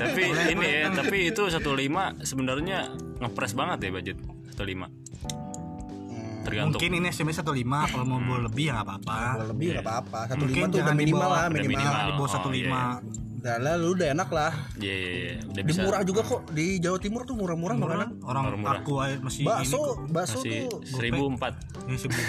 tapi 0.02 0.24
ini 0.58 0.66
ya 0.66 0.86
tapi 0.98 1.18
itu 1.30 1.44
satu 1.54 1.72
lima 1.78 2.04
sebenarnya 2.26 2.90
ngepres 3.22 3.54
banget 3.54 3.78
ya 3.86 3.90
budget 3.94 4.18
satu 4.50 4.64
lima 4.66 4.90
tergantung 6.48 6.80
Mungkin 6.80 6.92
ini 6.94 7.08
SMS 7.10 7.38
15 7.38 7.92
Kalau 7.92 8.06
mau 8.06 8.18
bawa 8.18 8.40
lebih 8.46 8.66
ya 8.66 8.74
gak 8.74 8.86
apa-apa 8.86 9.18
Kalau 9.30 9.48
lebih 9.50 9.68
nggak 9.70 9.84
apa-apa. 9.84 10.20
Satu 10.26 10.40
Mungkin 10.42 10.56
lima 10.58 10.68
tuh 10.68 10.80
udah 10.80 10.94
minimal 10.94 11.04
dibawa- 11.20 11.28
lah 11.30 11.44
udah 11.44 11.52
minimal. 11.54 11.72
minimal. 11.76 11.94
Di 12.00 12.14
bawah 12.14 12.30
Oh, 12.30 12.40
15 12.48 12.56
iya, 12.56 12.82
Udah 13.38 13.56
lah, 13.60 13.76
lu 13.78 13.94
udah 13.94 14.08
enak 14.10 14.30
lah. 14.30 14.52
Iya 14.76 14.96
iya 14.98 15.12
iya 15.14 15.34
udah 15.46 15.54
Di 15.56 15.62
bisa 15.64 15.80
murah 15.80 16.02
juga 16.02 16.22
kok 16.22 16.42
di 16.50 16.66
Jawa 16.78 16.98
Timur 16.98 17.22
tuh 17.22 17.36
murah-murah 17.36 17.76
makanan. 17.78 18.10
Orang 18.20 18.44
Murah-murah. 18.50 18.82
aku 18.82 18.92
aja 18.98 19.16
masih 19.20 19.40
ini 19.40 19.48
Bakso, 19.48 19.78
kok 19.78 19.98
bakso 20.10 20.38
masih 20.38 20.52
tuh 20.66 20.80
seribu 20.84 21.24
empat 21.30 21.54
Ini 21.86 21.98
sebelum 21.98 22.26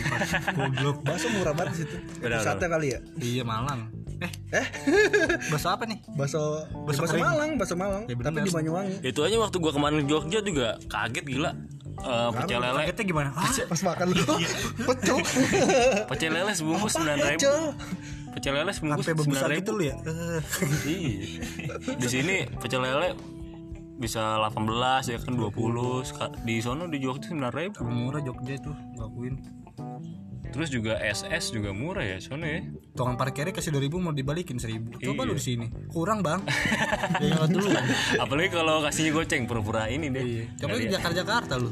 Goblok 0.55 0.97
bakso 1.03 1.27
murah 1.31 1.53
banget 1.53 1.73
di 1.73 1.79
situ. 1.81 1.97
Pusatnya 2.21 2.69
kali 2.69 2.87
ya. 2.89 2.99
Iya 3.17 3.43
Malang 3.43 3.81
Eh 4.19 4.31
Eh, 4.53 4.67
Bakso 5.49 5.69
apa 5.71 5.85
nih? 5.85 5.99
bakso 6.13 6.41
Bakso 6.77 7.01
bakso 7.01 7.03
kering. 7.09 7.25
Malang, 7.25 7.51
bakso 7.57 7.75
Malang. 7.75 8.03
Ya, 8.05 8.15
bener. 8.15 8.29
Tapi 8.29 8.39
di 8.43 8.53
Banyuwangi. 8.53 8.95
itu 9.01 9.21
aja 9.21 9.37
waktu 9.39 9.57
gua 9.57 9.73
kemarin 9.73 9.97
ke 9.97 10.07
Jogja 10.07 10.39
juga 10.41 10.69
kaget 10.85 11.25
gila 11.25 11.51
Eh, 11.99 12.29
pecel 12.31 12.59
lele 12.63 12.81
Kagetnya 12.87 13.05
gimana? 13.05 13.31
Hah? 13.35 13.51
Pas 13.67 13.81
makan 13.83 14.07
lu. 14.15 14.23
Pecel. 14.87 15.17
pecel 16.07 16.31
lele 16.31 16.53
sebungkus 16.55 16.95
sembilan 16.95 17.17
ribu 17.19 17.51
Pecel. 18.33 18.53
lele 18.55 18.71
sebungkus 18.71 19.05
sembilan 19.05 19.49
ribu 19.51 19.61
gitu 19.61 19.73
lu 19.75 19.83
ya? 19.83 19.97
Iya. 20.87 21.97
Di 21.99 22.07
sini 22.07 22.37
pecel 22.57 22.81
lele 22.81 23.19
bisa 23.99 24.39
18 24.39 25.11
ya 25.11 25.19
kan 25.19 25.35
20 25.35 26.07
Seka- 26.07 26.31
di 26.47 26.63
sono 26.63 26.87
di 26.87 27.03
Jogja 27.03 27.35
9000 27.35 27.83
Murah 27.83 28.23
Jogja 28.23 28.55
itu 28.55 28.71
Ngakuin 28.95 29.35
terus 30.49 30.69
juga 30.69 30.97
SS 30.97 31.53
juga 31.53 31.71
murah 31.71 32.03
ya 32.03 32.17
sono 32.19 32.43
ya 32.43 32.65
Tukang 32.93 33.15
parkirnya 33.15 33.53
kasih 33.53 33.71
2000 33.71 34.01
mau 34.01 34.11
dibalikin 34.11 34.57
1000 34.57 34.99
Coba 34.99 35.21
Iya. 35.23 35.29
lu 35.29 35.33
di 35.37 35.43
sini 35.45 35.67
Kurang 35.87 36.19
bang 36.21 36.41
Ya 37.23 37.45
dulu 37.45 37.69
apalagi 38.17 38.49
kalau 38.49 38.81
kasihnya 38.81 39.11
goceng 39.13 39.45
pura-pura 39.45 39.87
ini 39.87 40.09
deh 40.09 40.23
Iya. 40.23 40.45
Coba 40.57 40.75
di 40.75 40.87
Jakarta-Jakarta 40.89 41.53
lu 41.57 41.71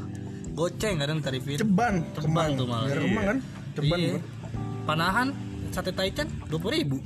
Goceng 0.53 0.95
kadang 0.97 1.17
tarifin 1.19 1.57
Ceban, 1.57 1.93
Ceban 2.13 2.47
tuh 2.53 2.65
malah. 2.65 2.85
Daerah 2.89 3.03
Kemang 3.03 3.25
kan? 3.25 3.37
Ceban. 3.73 3.97
Iya. 3.99 4.17
Panahan 4.83 5.27
Sate 5.67 5.91
Taichan 5.91 6.25
20 6.47 6.77
ribu 6.79 6.97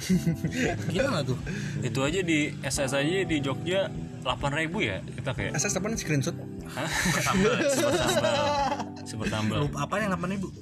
Gila 0.93 1.07
gak 1.17 1.23
tuh? 1.27 1.37
itu 1.81 1.99
aja 1.99 2.19
di 2.21 2.39
SS 2.61 2.91
aja 2.93 3.19
di 3.25 3.37
Jogja 3.39 3.89
8000 4.21 4.69
ya 4.79 4.97
kita 5.01 5.29
kayak 5.33 5.51
SS 5.57 5.81
apa 5.81 5.85
nih 5.89 5.97
screenshot? 5.97 6.35
Hah? 6.71 6.85
sambal 9.03 9.65
Lu 9.65 9.67
apa 9.73 9.93
yang 9.97 10.13
8 10.13 10.29
ribu? 10.29 10.53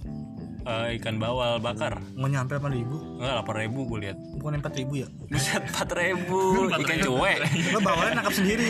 Eh, 0.65 0.87
ikan 0.99 1.15
bawal 1.21 1.61
bakar. 1.63 2.01
Mau 2.15 2.27
nyampe 2.27 2.57
8 2.57 2.71
ribu? 2.71 2.95
Enggak 3.19 3.33
delapan 3.39 3.55
ribu 3.63 3.79
gue 3.87 3.99
lihat. 4.09 4.17
Bukan 4.39 4.59
4 4.59 4.79
ribu 4.79 4.93
ya? 5.03 5.07
Buset 5.29 5.63
empat 5.63 5.89
ribu. 5.95 6.39
Ikan 6.83 6.97
cuek. 7.05 7.37
Lo 7.75 7.79
bawalnya 7.79 8.13
nangkap 8.19 8.35
sendiri. 8.35 8.67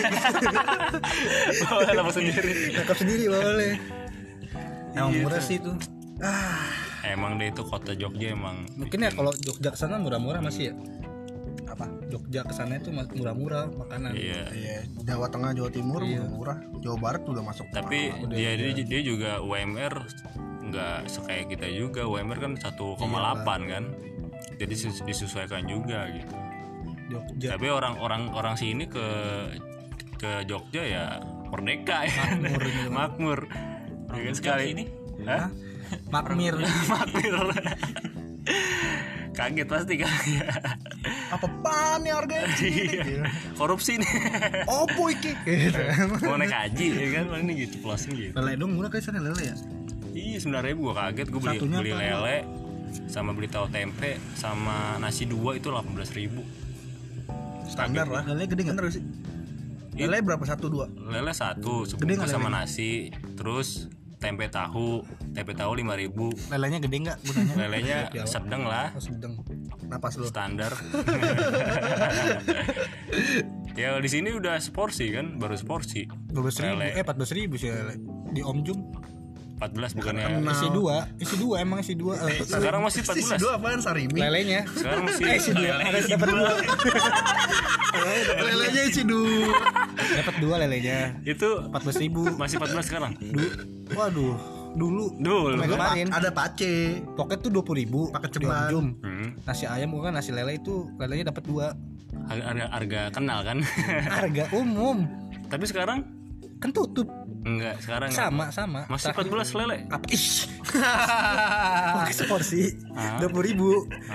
Bawal 1.66 1.98
apa 1.98 2.12
sendiri. 2.14 2.52
Nangkap 2.76 2.98
sendiri 2.98 3.24
bawalnya. 3.32 3.74
Emang 4.94 5.12
murah 5.24 5.42
sih 5.42 5.58
itu. 5.62 5.72
Ah, 6.20 6.68
emang 7.08 7.40
deh 7.40 7.48
itu 7.48 7.64
kota 7.64 7.96
Jogja 7.96 8.36
emang. 8.36 8.68
Mungkin 8.76 9.00
ya 9.08 9.12
kalau 9.16 9.32
Jogja 9.40 9.72
ke 9.72 9.80
sana 9.80 9.96
murah-murah 9.96 10.44
masih 10.44 10.72
ya? 10.72 10.74
Apa? 11.70 11.88
Jogja 12.12 12.44
ke 12.44 12.52
sana 12.52 12.76
itu 12.76 12.92
murah-murah 12.92 13.72
makanan. 13.72 14.12
Iya. 14.18 14.52
Iya 14.52 14.78
Jawa 15.08 15.32
Tengah 15.32 15.56
Jawa 15.56 15.70
Timur 15.72 16.04
murah. 16.04 16.60
Jawa 16.84 16.98
Barat 17.00 17.24
udah 17.24 17.44
masuk. 17.46 17.72
Tapi 17.72 18.12
dia, 18.36 18.60
dia 18.60 18.84
dia 18.84 19.02
juga 19.06 19.40
UMR 19.40 20.04
nggak 20.70 21.06
sekayak 21.06 21.46
kita 21.50 21.68
juga. 21.68 22.04
UMR 22.04 22.38
kan 22.40 22.54
1,8 22.56 23.02
kan. 23.66 23.84
Jadi 24.56 24.70
dises- 24.70 25.02
disesuaikan 25.02 25.64
juga 25.64 26.08
gitu. 26.10 26.36
Jogja 27.10 27.56
tapi 27.56 27.68
orang-orang 27.68 28.30
orang 28.30 28.54
sini 28.54 28.86
ke 28.86 29.08
ke 30.16 30.46
Jogja 30.46 30.84
ya 30.84 31.06
merdeka 31.48 32.06
ya. 32.06 32.24
Makmur 32.38 32.62
gitu. 32.62 32.90
makmur. 32.90 33.40
Ya 34.10 34.22
kan 34.22 34.36
sekali. 34.36 34.66
ini 34.72 34.84
Hah? 35.24 35.48
Makmir 36.08 36.54
makmur. 36.92 37.56
Kaget 39.30 39.68
pasti 39.68 39.96
kan 39.96 40.12
apa 41.30 41.48
pan 41.64 42.02
nih 42.02 42.12
harganya 42.12 42.50
Iya. 42.60 43.24
korupsi 43.56 43.96
nih. 43.96 44.10
Opo 44.68 45.08
iki? 45.08 45.32
Gitu 45.40 45.80
mau 46.22 46.36
naik 46.36 46.52
haji 46.52 46.86
ya 46.92 47.08
kan? 47.16 47.40
Nih 47.40 47.56
gitu 47.64 47.80
closing 47.80 48.14
gitu. 48.14 48.36
Lele 48.36 48.54
dong 48.54 48.76
murah 48.76 48.90
kali 48.90 49.00
sana 49.00 49.18
lele 49.18 49.40
ya 49.46 49.56
iya 50.20 50.38
sembilan 50.38 50.64
ribu. 50.66 50.80
Gua 50.92 50.96
kaget 51.08 51.28
gua 51.30 51.42
beli 51.42 51.58
Satunya 51.58 51.78
beli 51.80 51.92
apa? 51.92 52.02
lele 52.02 52.38
sama 53.06 53.32
beli 53.38 53.46
tahu 53.46 53.70
tempe 53.70 54.18
sama 54.34 54.98
nasi 54.98 55.24
dua 55.26 55.54
itu 55.56 55.70
delapan 55.70 55.94
belas 55.94 56.12
ribu. 56.12 56.42
Standar 57.70 58.08
lah. 58.10 58.24
Lele 58.26 58.46
gede 58.50 58.62
nggak? 58.66 58.90
sih. 58.90 59.04
Lele 59.96 60.18
berapa? 60.24 60.42
Satu 60.42 60.68
dua? 60.68 60.90
Lele 60.90 61.32
satu 61.32 61.86
sebungkus 61.86 62.32
sama 62.32 62.50
nasi 62.50 63.14
terus 63.38 63.88
tempe 64.20 64.52
tahu 64.52 65.06
tempe 65.32 65.56
tahu 65.56 65.80
lima 65.80 65.96
ribu. 65.96 66.34
Lelenya 66.52 66.80
gede 66.84 66.98
nggak 67.08 67.18
gunanya? 67.24 67.54
lelenya 67.56 67.98
sedang 68.26 68.64
lah. 68.68 68.92
Oh, 68.92 69.00
sedang. 69.00 69.40
Napas 69.88 70.18
lu. 70.18 70.28
Standar. 70.28 70.74
Ya 73.78 73.96
di 73.96 74.12
sini 74.12 74.36
udah 74.36 74.60
seporsi 74.60 75.08
kan? 75.16 75.40
Baru 75.40 75.56
seporsi 75.56 76.04
dua 76.28 76.52
belas 76.52 76.60
ribu. 76.60 76.84
Lele. 76.84 77.00
eh 77.00 77.02
empat 77.02 77.16
belas 77.16 77.32
ribu 77.32 77.56
sih 77.56 77.72
lele. 77.72 77.96
Di 78.36 78.44
Om 78.44 78.60
Jum 78.68 78.80
14 79.60 79.92
bukannya 79.92 80.26
isi 80.48 80.68
dua 80.72 80.96
isi 81.20 81.36
dua 81.36 81.56
emang 81.60 81.84
isi 81.84 81.94
dua. 81.94 82.16
Eh, 82.26 82.40
sekarang 82.42 82.80
masih 82.80 83.04
Isi 83.04 83.28
14 83.28 83.44
dua 83.44 83.52
apaan 83.60 83.80
sarimi 83.84 84.16
lelenya. 84.18 84.64
Sekarang 84.72 85.04
masih 85.04 85.24
eh 85.28 85.36
isi 85.36 85.52
dua. 85.52 85.74
ada 85.78 86.00
dapat 86.00 86.28
dua. 86.32 86.52
Lelenya 88.40 88.82
isi 88.88 89.02
dua. 89.04 89.52
Dapat 90.16 90.36
dua 90.40 90.56
lelenya. 90.64 91.00
Itu 91.26 91.68
empat 91.68 91.82
belas 91.84 91.98
ribu. 92.00 92.22
masih 92.40 92.56
14 92.56 92.88
sekarang? 92.88 93.12
Du- 93.20 93.54
waduh. 93.94 94.36
Dulu. 94.70 95.18
Dulu. 95.18 95.58
Kemarin 95.58 95.76
kemarin. 95.76 96.08
ada 96.14 96.30
pace. 96.30 97.02
Poket 97.18 97.42
tuh 97.42 97.52
dua 97.52 97.64
puluh 97.66 97.84
ribu. 97.84 98.02
Paket 98.14 98.40
ceban. 98.40 98.70
Jum. 98.70 98.86
Hmm. 99.02 99.28
nasi 99.44 99.66
ayam 99.66 99.92
bukan 99.92 100.14
nasi 100.14 100.30
lele 100.30 100.56
itu 100.56 100.88
lelenya 100.96 101.34
dapat 101.34 101.44
dua. 101.44 101.74
Harga, 102.30 102.44
harga, 102.46 102.66
harga 102.72 103.02
kenal 103.12 103.40
kan? 103.42 103.58
Harga 104.08 104.44
umum. 104.54 105.04
Tapi 105.50 105.66
sekarang? 105.66 106.06
Kan 106.62 106.70
tutup 106.70 107.08
enggak 107.40 107.76
sekarang 107.80 108.10
sama 108.10 108.52
sama. 108.52 108.82
Masih 108.86 109.10
14 109.10 109.56
lele. 109.56 109.78
Apa 109.88 110.06
ih 110.16 110.28
pakai 111.96 112.14
seporsi 112.14 112.62
Ah. 112.92 113.16
dua 113.18 113.30
puluh 113.30 113.46
ribu. 113.46 113.70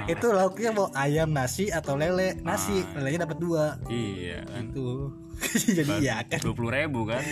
Itu 0.05 0.31
lauknya 0.31 0.71
mau 0.71 0.93
ayam 0.93 1.31
nasi 1.31 1.69
atau 1.69 1.97
lele. 1.97 2.37
Nasi 2.41 2.85
Ah. 2.85 3.01
lelenya 3.01 3.25
dapat 3.25 3.39
dua. 3.39 3.81
Iya 3.87 4.45
kan? 4.45 4.71
Tuh 4.71 5.13
jadi 5.77 5.95
ya 5.99 6.17
kan? 6.23 6.41
20 6.41 6.55
ribu 6.71 7.01
kan? 7.05 7.23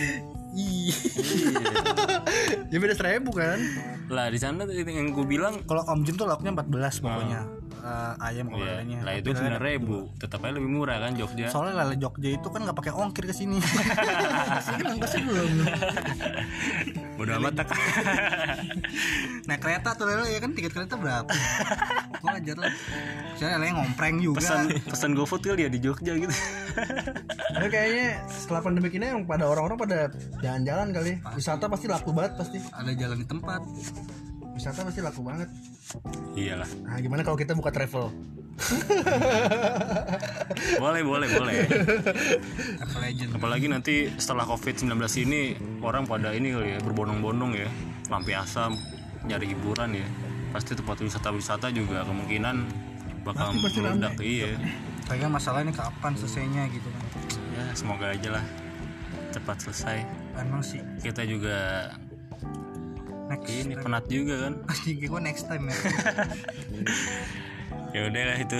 Ih. 0.53 0.91
ya 2.71 2.77
beda 2.77 2.93
seribu 2.93 3.31
kan? 3.31 3.57
Lah 4.07 4.27
di 4.27 4.37
sana 4.37 4.67
yang 4.67 5.09
gue 5.09 5.25
bilang 5.25 5.63
kalau 5.63 5.81
Om 5.83 6.03
Jim 6.03 6.13
tuh 6.13 6.27
lauknya 6.27 6.51
14 6.51 6.99
pokoknya 6.99 7.41
Eh, 7.83 8.13
ayam 8.23 8.47
kalau 8.47 8.63
ya, 8.63 8.79
lelenya. 8.79 8.99
Lah 9.03 9.13
itu 9.19 9.35
9 9.35 9.59
ribu 9.59 10.07
tetap 10.15 10.39
aja 10.39 10.55
lebih 10.55 10.71
murah 10.71 11.03
kan 11.03 11.19
Jogja. 11.19 11.51
Soalnya 11.51 11.83
lele 11.83 11.99
Jogja 11.99 12.29
itu 12.31 12.47
kan 12.47 12.63
nggak 12.63 12.77
pakai 12.79 12.95
ongkir 12.95 13.27
ke 13.27 13.35
sini. 13.35 13.59
Sini 14.65 14.83
kan 14.87 14.95
belum. 15.27 15.51
Udah 17.19 17.43
amat 17.43 17.53
tak 17.59 17.75
naik 19.51 19.59
kereta 19.59 19.99
tuh 19.99 20.07
lele 20.07 20.31
ya 20.31 20.39
kan? 20.39 20.55
Tiket 20.55 20.71
kereta 20.71 20.95
berapa? 20.95 21.27
Wajar 22.23 22.55
lah. 22.55 22.71
Saya 23.35 23.59
lele 23.59 23.75
ngompreng 23.75 24.15
juga. 24.23 24.39
Pesan 24.39 24.61
pesan 24.87 25.11
GoFood 25.19 25.43
kali 25.43 25.67
ya 25.67 25.69
di 25.69 25.79
Jogja 25.83 26.15
gitu. 26.15 26.31
Nah, 27.59 27.67
kayaknya 27.67 28.23
setelah 28.31 28.63
pandemi 28.63 28.95
ini 28.95 29.11
yang 29.11 29.27
pada 29.27 29.43
orang-orang 29.43 29.75
pada 29.75 29.99
jalan-jalan 30.39 30.87
kali. 30.95 31.11
Wisata 31.35 31.67
pasti 31.67 31.91
laku 31.91 32.15
banget 32.15 32.39
pasti. 32.39 32.63
Ada 32.71 32.95
jalan 32.95 33.17
di 33.19 33.27
tempat 33.27 33.59
wisata 34.53 34.85
pasti 34.85 35.01
laku 35.01 35.21
banget. 35.25 35.49
Iyalah. 36.37 36.69
Nah 36.85 36.97
gimana 37.01 37.21
kalau 37.25 37.37
kita 37.37 37.57
buka 37.57 37.73
travel? 37.73 38.13
Boleh 40.77 41.01
boleh 41.01 41.25
boleh. 41.25 41.65
Apalagi 43.33 43.65
nanti 43.65 44.13
setelah 44.21 44.45
COVID-19 44.45 44.93
ini 45.25 45.57
orang 45.81 46.05
pada 46.05 46.37
ini 46.37 46.53
kali 46.53 46.77
ya 46.77 46.79
berbondong-bondong 46.85 47.57
ya. 47.57 47.65
Lampiasam 48.13 48.77
nyari 49.25 49.57
hiburan 49.57 49.97
ya. 49.97 50.05
Pasti 50.53 50.77
tempat 50.77 51.01
wisata-wisata 51.01 51.73
juga 51.73 52.05
kemungkinan 52.05 52.55
bakal 53.25 53.57
meledak 53.57 54.21
iya. 54.21 54.53
Kayaknya 55.09 55.29
masalah 55.33 55.65
ini 55.65 55.73
kapan 55.73 56.13
selesainya 56.13 56.69
gitu 56.69 56.93
kan? 56.93 57.03
Ya 57.57 57.65
semoga 57.73 58.13
aja 58.13 58.37
lah 58.37 58.45
cepat 59.33 59.57
selesai. 59.65 60.05
Emang 60.37 60.61
sih. 60.61 60.77
Kita 61.01 61.25
juga 61.25 61.89
next 63.29 63.51
ini 63.51 63.75
penat 63.79 64.05
juga 64.11 64.35
kan? 64.47 64.53
Anjing 64.71 64.97
gue 64.99 65.21
next 65.21 65.47
time 65.47 65.63
ya. 65.69 65.75
Ya 67.93 68.09
udah 68.09 68.23
lah 68.33 68.37
itu 68.41 68.57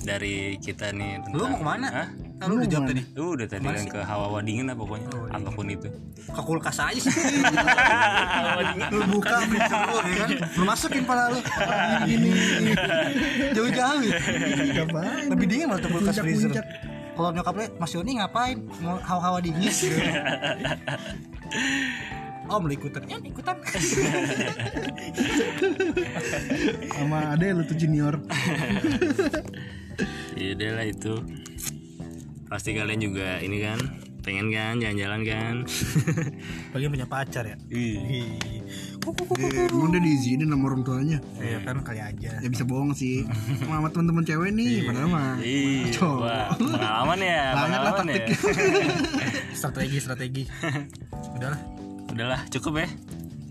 dari 0.00 0.56
kita 0.60 0.92
nih 0.96 1.20
lu 1.32 1.44
mau 1.48 1.58
ke 1.60 1.64
mana? 1.64 1.88
Hah? 1.92 2.08
Ah, 2.40 2.48
lu 2.48 2.56
udah 2.56 2.72
jawab 2.72 2.88
tadi. 2.88 3.04
Lu 3.12 3.36
udah 3.36 3.44
tadi 3.44 3.68
kan 3.68 3.84
ke 3.84 4.00
hawa 4.00 4.40
dingin 4.40 4.64
lah 4.64 4.72
pokoknya? 4.72 5.12
Apa 5.28 5.52
pun 5.52 5.68
itu. 5.68 5.92
Ke 6.32 6.40
kulkas 6.40 6.80
aja 6.80 6.96
sih. 6.96 7.12
Lu 8.96 9.04
buka 9.12 9.44
freezer 9.44 9.80
lu 9.84 10.00
ya 10.00 10.16
kan? 10.24 10.30
Lu 10.56 10.64
masukin 10.64 11.04
pala 11.04 11.36
lu. 11.36 11.40
Gini 12.08 12.32
jauh-jauh. 13.52 14.08
Ya 14.72 14.84
lebih 15.28 15.46
dingin 15.48 15.68
malah 15.68 15.84
tuh 15.84 15.92
kulkas 15.92 16.16
freezer. 16.16 16.48
kalau 17.10 17.34
nyokap 17.36 17.52
lu 17.52 17.68
Mas 17.76 17.92
Yoni 17.92 18.16
ngapain? 18.16 18.64
Mau 18.80 18.96
hawa-hawa 18.96 19.44
dingin 19.44 19.68
Om 22.50 22.66
lu 22.66 22.74
ikutan. 22.74 23.02
Ya 23.06 23.18
ikutan. 23.22 23.56
Sama 26.98 27.18
ade 27.38 27.54
lu 27.54 27.62
tuh 27.64 27.76
junior. 27.78 28.18
Ya 30.40 30.72
lah 30.72 30.88
itu. 30.88 31.20
Pasti 32.48 32.72
kalian 32.72 32.96
juga 33.04 33.36
ini 33.44 33.60
kan 33.60 33.76
pengen 34.24 34.48
kan 34.48 34.80
jalan-jalan 34.80 35.20
kan? 35.28 35.54
Bagi 36.72 36.88
punya 36.88 37.04
pacar 37.04 37.44
ya? 37.44 37.56
Ih, 37.68 38.40
emang 39.68 39.92
udah 39.92 40.00
diizinin 40.00 40.48
sama 40.48 40.72
orang 40.72 40.80
tuanya. 40.80 41.18
Iya 41.36 41.60
kan 41.60 41.84
kali 41.84 42.00
aja. 42.00 42.40
Ya 42.40 42.48
bisa 42.48 42.64
bohong 42.64 42.96
sih. 42.96 43.28
Sama 43.60 43.92
temen-temen 43.92 44.24
cewek 44.24 44.48
nih 44.56 44.88
padahal 44.88 45.08
mah 45.12 45.36
Ih, 45.44 45.92
Cowok. 45.92 46.24
wah, 46.24 46.48
pengalaman 46.56 47.18
ya 47.20 47.42
Banyak 47.52 47.80
lah 47.84 47.92
pengalaman 48.00 48.16
ya. 48.16 48.24
Strategi 49.52 49.98
strategi. 50.00 50.42
Udahlah 51.36 51.60
udahlah 52.12 52.40
cukup 52.50 52.84
ya. 52.84 52.88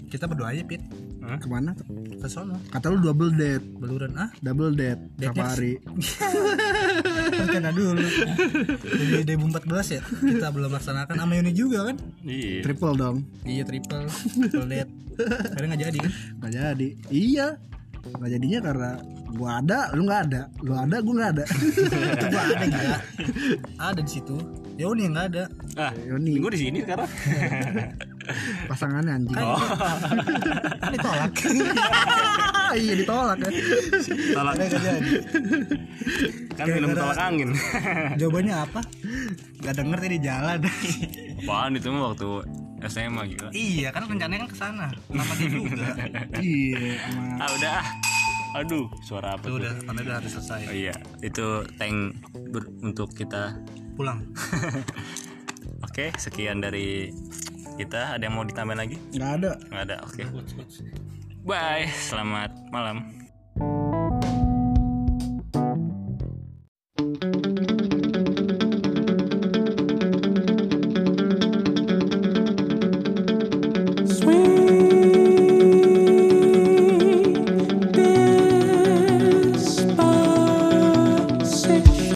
Kita 0.10 0.26
berdoa 0.26 0.50
aja 0.52 0.64
Pit. 0.66 0.82
Ke 1.20 1.46
mana? 1.46 1.78
Ke 2.18 2.26
sono. 2.26 2.58
Kata 2.74 2.90
lu 2.90 2.98
double 3.06 3.30
date. 3.38 3.62
Beluran 3.78 4.18
ah? 4.18 4.34
Double 4.42 4.74
date. 4.74 4.98
Date-nya 5.22 5.46
safari 5.46 5.74
rencana 7.30 7.70
dulu. 7.78 8.08
Dari 8.82 9.24
2014 9.38 9.94
ya? 9.94 10.02
Kita 10.02 10.48
belum 10.50 10.74
laksanakan. 10.74 11.14
Sama 11.14 11.34
Yoni 11.38 11.54
juga 11.54 11.94
kan? 11.94 12.02
Iya. 12.26 12.66
Triple 12.66 12.96
dong. 12.98 13.18
Iya 13.46 13.62
triple. 13.62 14.10
Triple 14.10 14.66
date. 14.66 14.92
Karena 15.54 15.66
nggak 15.70 15.82
jadi 15.86 15.98
kan? 16.02 16.12
Nggak 16.42 16.52
jadi. 16.58 16.88
Iya. 17.14 17.48
Nggak 18.00 18.32
jadinya 18.32 18.60
karena 18.64 18.92
gua 19.36 19.50
ada 19.60 19.80
lu 19.92 20.08
nggak 20.08 20.22
ada. 20.32 20.42
Lu 20.64 20.72
ada 20.72 20.98
gua 21.04 21.14
nggak 21.20 21.32
ada. 21.36 21.46
Itu 21.46 22.26
gua 22.34 22.42
ada 22.48 22.66
gila 22.66 22.98
ada 23.78 24.00
di 24.02 24.12
situ. 24.12 24.38
Yoni 24.80 25.02
yang 25.06 25.14
nggak 25.14 25.28
ada. 25.36 25.44
Ah 25.76 25.92
Yoni 26.08 26.40
gue 26.40 26.52
di 26.56 26.60
sini 26.64 26.80
sekarang 26.82 27.10
pasangannya 28.68 29.14
anjing. 29.20 29.36
Kan 29.36 30.90
ditolak. 30.94 31.32
Iya 32.70 32.94
ditolak 33.02 33.38
kan 33.42 33.52
tolak 34.38 34.54
Karena 34.54 34.66
nggak 34.70 34.82
jadi 34.86 35.14
kan 36.54 36.66
minum 36.70 36.90
tolak 36.94 37.20
angin. 37.20 37.50
Jawabannya 38.20 38.56
apa? 38.56 38.82
Nggak 39.64 39.76
denger 39.80 39.98
tadi 39.98 40.10
di 40.12 40.20
jalan. 40.22 40.60
Apaan 41.40 41.72
itu 41.78 41.88
mah 41.90 42.02
waktu 42.14 42.30
SMA 42.88 43.22
gila. 43.36 43.50
Iya 43.52 43.90
kan 43.92 44.08
rencananya 44.08 44.48
kan 44.48 44.50
ke 44.54 44.58
sana. 44.58 44.88
Sama 45.12 45.34
dia 45.36 45.50
juga. 45.52 45.88
iya 46.40 46.96
ah 47.42 47.50
udah. 47.52 47.82
Ah. 47.84 47.86
aduh 48.50 48.90
suara 49.06 49.38
apa 49.38 49.46
tuh? 49.46 49.62
udah 49.62 49.78
tanda 49.86 50.02
udah 50.02 50.16
harus 50.18 50.34
oh 50.34 50.42
selesai. 50.42 50.74
iya 50.74 50.96
itu 51.22 51.62
tank 51.78 52.18
ber- 52.50 52.74
untuk 52.82 53.14
kita. 53.14 53.54
Pulang. 53.94 54.26
oke 55.86 56.06
sekian 56.18 56.58
dari 56.58 57.14
kita 57.80 58.20
ada 58.20 58.24
yang 58.28 58.36
mau 58.36 58.44
ditambahin 58.44 58.80
lagi? 58.84 58.98
Nggak 59.16 59.32
ada. 59.40 59.52
Nggak 59.72 59.84
ada 59.88 59.96
oke. 60.04 60.24
Bye. 61.48 61.88
Selamat 61.96 62.52
malam 62.76 63.19